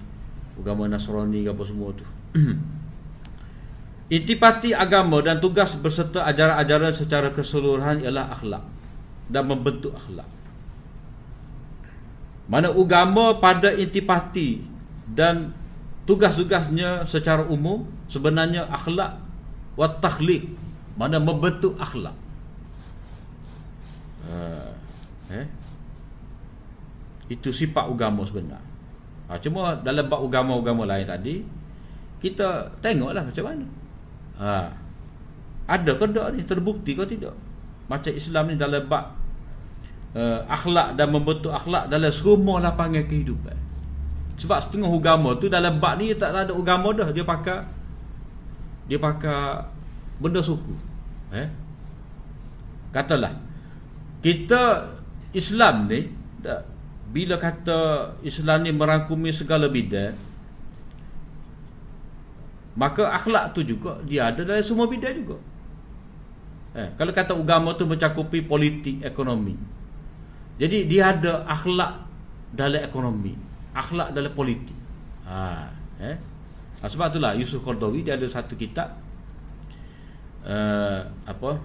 [0.57, 2.05] agama Nasrani apa semua tu.
[4.17, 8.65] Intipati agama dan tugas berserta ajaran-ajaran secara keseluruhan ialah akhlak
[9.29, 10.31] dan membentuk akhlak.
[12.47, 14.63] Mana agama pada intipati
[15.11, 15.53] dan
[16.07, 19.19] tugas-tugasnya secara umum sebenarnya akhlak
[19.75, 20.66] wa takhliq
[20.97, 22.17] mana membentuk akhlak.
[24.27, 24.73] Uh,
[25.31, 25.47] eh?
[27.31, 28.65] Itu sifat agama sebenar.
[29.27, 31.43] Ha, cuma dalam bab agama-agama lain tadi
[32.23, 33.67] kita tengoklah macam mana.
[34.41, 34.71] Ha,
[35.67, 36.41] ada ke tak ni?
[36.47, 37.35] Terbukti ke tidak?
[37.91, 39.15] Macam Islam ni dalam bab
[40.15, 43.55] uh, akhlak dan membentuk akhlak dalam semua lapangan kehidupan.
[44.39, 47.11] Sebab setengah agama tu dalam bab ni tak ada agama dah.
[47.11, 47.59] Dia pakai
[48.87, 49.67] dia pakai
[50.23, 50.86] benda suku
[51.37, 51.49] eh?
[52.91, 53.37] Katalah
[54.25, 54.91] kita
[55.37, 56.09] Islam ni
[57.13, 60.17] bila kata Islam ni merangkumi segala bidang
[62.77, 65.37] maka akhlak tu juga dia ada dalam semua bidang juga.
[66.77, 69.57] Eh kalau kata agama tu mencakupi politik ekonomi.
[70.61, 72.05] Jadi dia ada akhlak
[72.53, 73.33] dalam ekonomi
[73.77, 74.77] akhlak dalam politik.
[75.29, 75.69] Ha
[76.01, 76.17] eh?
[76.85, 78.93] Sebab itulah Yusuf Qardawi dia ada satu kitab
[80.47, 81.59] uh, apa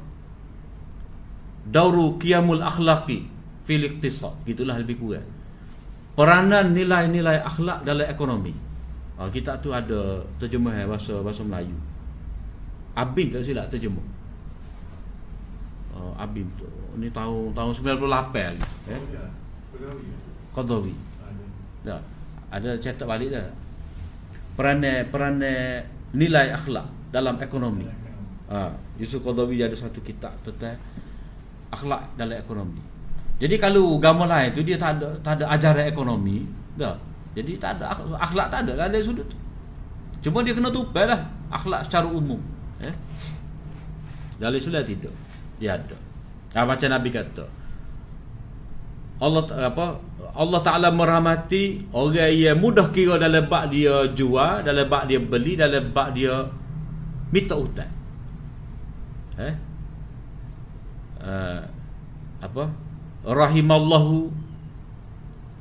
[1.69, 3.29] dauru qiyamul akhlaqi
[3.63, 5.27] fil iqtisad gitulah lebih kurang
[6.17, 8.51] peranan nilai-nilai akhlak dalam ekonomi
[9.21, 11.77] uh, kita tu ada terjemah bahasa bahasa Melayu
[12.91, 14.03] Abim tak silap terjemah.
[15.95, 16.67] Uh, Abim tu.
[16.99, 18.63] Ni tahun tahun 98 lagi.
[18.91, 19.01] Eh?
[20.51, 20.93] Qadawi.
[21.83, 21.95] Ada.
[22.51, 23.47] Ada cetak balik dah.
[24.59, 27.87] Peranan peranan nilai akhlak dalam ekonomi.
[28.51, 28.67] Ha,
[28.99, 30.75] Yusuf Qadawi ada satu kitab tentang
[31.71, 32.83] akhlak dalam ekonomi.
[33.39, 36.43] Jadi kalau agama lain tu dia tak ada tak ada ajaran ekonomi,
[36.75, 36.93] dah.
[37.31, 39.39] Jadi tak ada akhlak tak ada dari sudut tu.
[40.19, 42.43] Cuma dia kena tupai lah akhlak secara umum.
[42.83, 42.91] Eh?
[44.35, 45.15] Dari sudah tidak.
[45.57, 45.95] Dia ada.
[46.59, 47.47] Ha, macam Nabi kata.
[49.21, 50.01] Allah apa
[50.33, 55.55] Allah Taala merahmati orang yang mudah kira dalam bab dia jual, dalam bab dia beli,
[55.55, 56.51] dalam bab dia
[57.31, 58.00] minta hutang.
[59.49, 59.55] Eh?
[61.21, 61.61] Uh,
[62.41, 62.69] apa?
[63.21, 64.33] Rahimallahu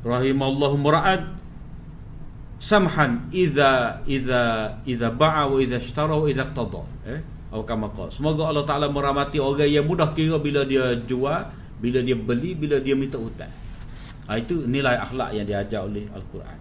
[0.00, 1.36] rahimallahu mura'ad
[2.56, 6.82] samhan idza idza idza ba'a wa idza ishtara wa idza iqtada.
[7.08, 7.20] Eh?
[7.50, 11.50] Atau Semoga Allah Taala merahmati orang yang mudah kira bila dia jual
[11.80, 13.50] bila dia beli bila dia minta hutang
[14.28, 16.58] ha, itu nilai akhlak yang diajar oleh al-Quran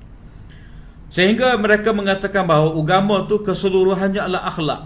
[1.11, 4.81] sehingga mereka mengatakan bahawa agama tu keseluruhannya adalah akhlak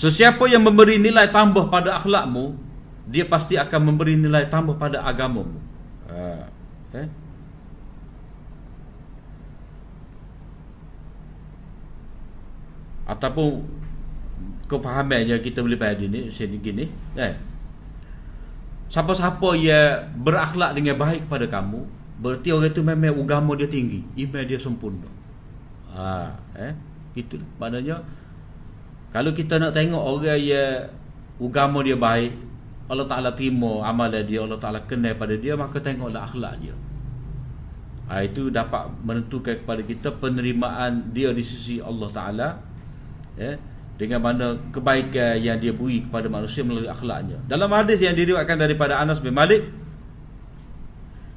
[0.00, 2.56] Sesiapa yang memberi nilai tambah pada akhlakmu
[3.04, 5.60] Dia pasti akan memberi nilai tambah pada agamamu
[6.08, 6.48] ha.
[6.96, 7.08] eh?
[13.10, 13.66] ataupun
[14.70, 16.86] kefahaman yang kita boleh pada ni sini gini
[17.18, 17.34] kan
[18.86, 21.82] siapa-siapa yang berakhlak dengan baik pada kamu
[22.22, 25.10] berarti orang itu memang agama dia tinggi iman dia sempurna
[25.90, 26.74] ha eh
[27.18, 27.98] itu maknanya
[29.10, 30.86] kalau kita nak tengok orang yang
[31.42, 32.32] agama dia baik
[32.90, 36.74] Allah Taala terima amalan dia Allah Taala kenal pada dia maka tengoklah akhlak dia
[38.10, 42.48] ha, itu dapat menentukan kepada kita penerimaan dia di sisi Allah Taala
[43.38, 43.54] ya,
[43.94, 47.38] dengan mana kebaikan yang dia beri kepada manusia melalui akhlaknya.
[47.46, 49.70] Dalam hadis yang diriwayatkan daripada Anas bin Malik,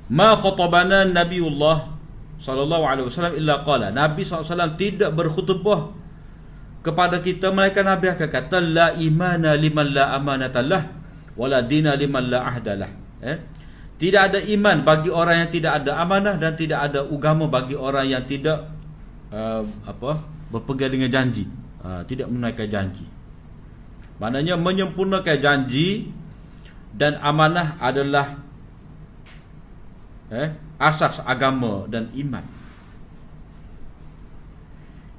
[0.09, 1.93] "Ma khatabana Nabiullah
[2.41, 5.93] sallallahu alaihi wasallam illa qala." Nabi SAW tidak berkhutbah
[6.83, 10.83] kepada kita melainkan Nabi akan kata la imana liman la amanatallah
[11.39, 12.91] wala dina liman la ahdalah.
[13.23, 13.37] Eh?
[13.97, 18.11] Tidak ada iman bagi orang yang tidak ada amanah dan tidak ada agama bagi orang
[18.11, 18.67] yang tidak
[19.31, 20.19] uh, apa
[20.51, 21.47] berpegang dengan janji
[21.83, 23.05] ha, tidak menunaikan janji.
[24.17, 26.13] Maknanya menyempurnakan janji
[26.95, 28.39] dan amanah adalah
[30.31, 32.45] eh, asas agama dan iman.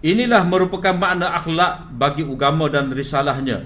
[0.04, 3.64] Inilah merupakan makna akhlak bagi agama dan risalahnya.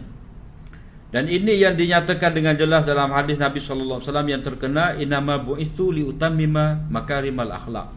[1.10, 5.42] Dan ini yang dinyatakan dengan jelas dalam hadis Nabi sallallahu alaihi wasallam yang terkenal inama
[5.42, 7.90] bu'istu li utammima makarimal akhlak.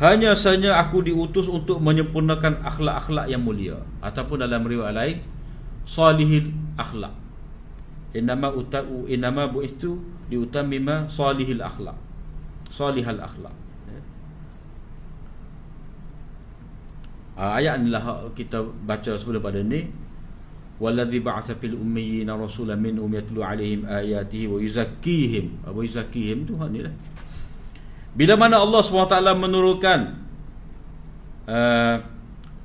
[0.00, 5.16] Hanya saja aku diutus untuk menyempurnakan akhlak-akhlak yang mulia ataupun dalam riwayat lain
[5.84, 7.12] salihil akhlak.
[8.16, 10.00] Inama utau inama bu itu
[10.32, 12.00] diutammima salihil akhlak.
[12.72, 13.59] Salihal akhlak.
[17.40, 19.88] Uh, ayat inilah kita baca sebelum pada ni
[20.76, 25.64] wallazi ba'atha fil ummiyina rasulan minhum yatlu alaihim ayatihi wa yuzakkihim.
[25.64, 26.92] Apa yuzakkihim tu ni lah.
[28.12, 30.00] Bila mana Allah SWT menurunkan
[31.48, 31.96] uh,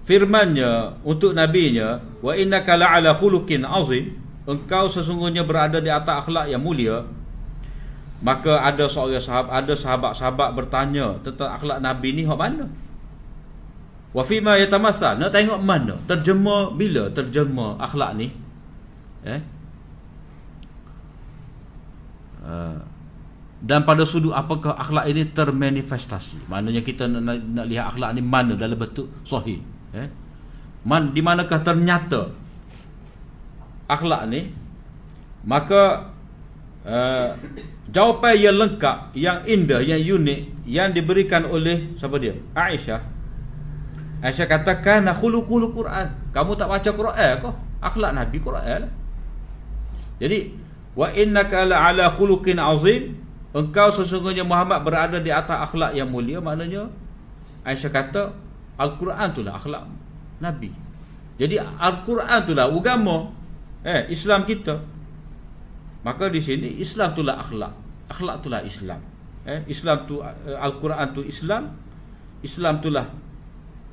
[0.05, 4.13] firmannya untuk nabinya wa innaka la'ala khuluqin azim
[4.45, 7.01] engkau sesungguhnya berada di atas akhlak yang mulia
[8.21, 12.69] maka ada seorang sahabat ada sahabat-sahabat bertanya tentang akhlak nabi ni hok mana
[14.15, 15.99] wa fi ma yatamassal nak tengok mana?
[16.07, 18.31] Terjemah bila terjemah akhlak ni?
[19.27, 19.41] Eh?
[22.45, 22.79] Uh,
[23.59, 26.47] dan pada sudut apakah akhlak ini termanifestasi?
[26.47, 29.59] Maknanya kita nak, nak, nak lihat akhlak ini mana dalam bentuk sahih.
[29.91, 30.07] Eh?
[30.85, 32.31] Man, di manakah ternyata
[33.89, 34.47] akhlak ni?
[35.43, 36.13] Maka
[36.87, 37.35] uh,
[37.91, 40.39] jawapan yang lengkap yang indah yang unik
[40.69, 42.37] yang diberikan oleh siapa dia?
[42.53, 43.14] Aisyah
[44.25, 46.33] Aisyah katakan khuluqul Quran.
[46.33, 47.49] Kamu tak baca Quran ke?
[47.77, 48.91] Akhlak nabi Quran lah.
[50.17, 50.49] jadi
[50.97, 53.21] wa innaka la ala khuluqin azim.
[53.53, 56.41] Engkau sesungguhnya Muhammad berada di atas akhlak yang mulia.
[56.41, 56.89] Maknanya
[57.63, 58.33] Aisyah kata
[58.81, 59.85] Al-Quran itulah akhlak
[60.41, 60.73] Nabi.
[61.37, 63.31] Jadi Al-Quran itulah agama
[63.85, 64.81] Eh Islam kita.
[66.01, 67.73] Maka di sini Islam itulah akhlak.
[68.09, 69.01] Akhlak itulah Islam.
[69.45, 71.77] Eh, Islam tu eh, Al-Quran tu Islam.
[72.41, 73.05] Islam itulah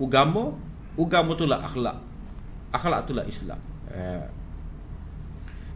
[0.02, 0.58] agama
[0.98, 1.96] Agama itulah akhlak
[2.74, 4.26] Akhlak itulah Islam eh.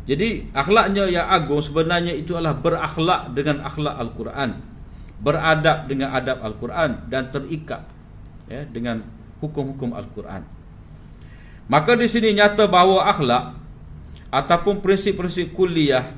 [0.06, 4.50] Jadi akhlaknya yang agung sebenarnya itu adalah berakhlak dengan akhlak Al-Quran.
[5.18, 7.82] Beradab dengan adab Al-Quran dan terikat
[8.46, 9.02] ya, dengan
[9.42, 10.46] hukum-hukum Al-Quran.
[11.66, 13.58] Maka di sini nyata bahawa akhlak
[14.30, 16.14] ataupun prinsip-prinsip kuliah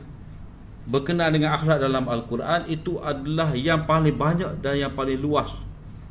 [0.84, 5.48] berkenaan dengan akhlak dalam Al-Quran itu adalah yang paling banyak dan yang paling luas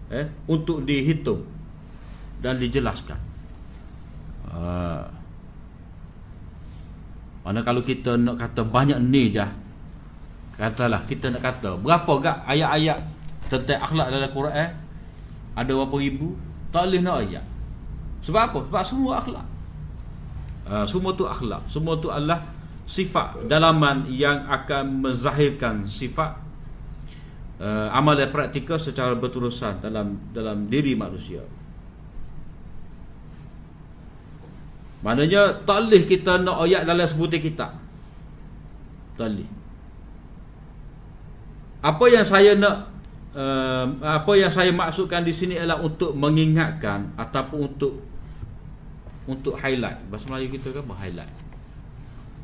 [0.09, 1.45] eh, untuk dihitung
[2.41, 3.19] dan dijelaskan.
[4.47, 5.03] Uh,
[7.47, 9.47] mana kalau kita nak kata banyak ni je
[10.59, 12.99] Katalah kita nak kata Berapa gak ayat-ayat
[13.47, 14.69] Tentang akhlak dalam Quran?
[15.55, 16.35] Ada berapa ribu
[16.75, 17.45] Tak boleh nak ayat
[18.27, 18.59] Sebab apa?
[18.67, 19.47] Sebab semua akhlak
[20.67, 22.43] uh, Semua tu akhlak Semua tu adalah
[22.83, 26.35] Sifat dalaman yang akan menzahirkan Sifat
[27.63, 31.47] uh, Amal dan praktikal secara berterusan Dalam dalam diri manusia
[35.05, 37.77] Maknanya tak boleh kita nak ayat dalam sebutir kitab.
[39.17, 39.49] Tak boleh.
[41.85, 42.89] Apa yang saya nak
[43.37, 47.93] uh, apa yang saya maksudkan di sini adalah untuk mengingatkan ataupun untuk
[49.29, 50.01] untuk highlight.
[50.09, 51.35] Bahasa Melayu kita kan highlight.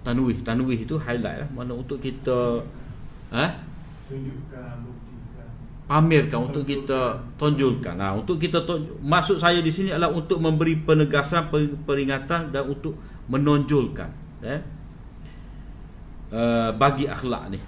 [0.03, 1.49] Tanwih, tanwih itu highlight lah.
[1.55, 2.61] Mana untuk kita
[3.33, 3.51] eh
[4.13, 4.77] tunjukkan
[5.83, 7.99] pamerkan untuk kita tonjolkan.
[7.99, 8.63] Nah, untuk kita
[9.03, 11.51] maksud saya di sini adalah untuk memberi penegasan
[11.83, 12.95] peringatan dan untuk
[13.27, 14.09] menonjolkan
[14.43, 14.59] eh
[16.31, 17.59] uh, bagi akhlak ni.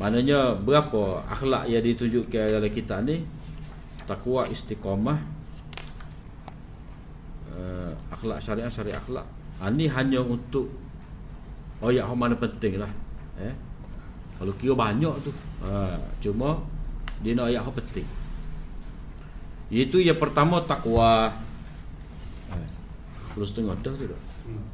[0.00, 3.22] Maknanya berapa akhlak yang ditunjukkan dalam kita ni?
[4.02, 5.18] Takwa istiqamah
[7.54, 9.26] uh, akhlak syariah syariah akhlak.
[9.62, 10.66] Ha, ni hanya untuk
[11.78, 12.90] oh ya mana penting lah.
[13.38, 13.54] Eh?
[14.42, 15.30] Kalau kira banyak tu
[15.62, 16.62] ha, Cuma
[17.22, 18.08] Dia nak ayat yang penting
[19.70, 21.32] Itu yang pertama takwa
[22.50, 22.56] ha,
[23.32, 24.22] Puluh setengah dah tu tak?
[24.46, 24.71] Hmm.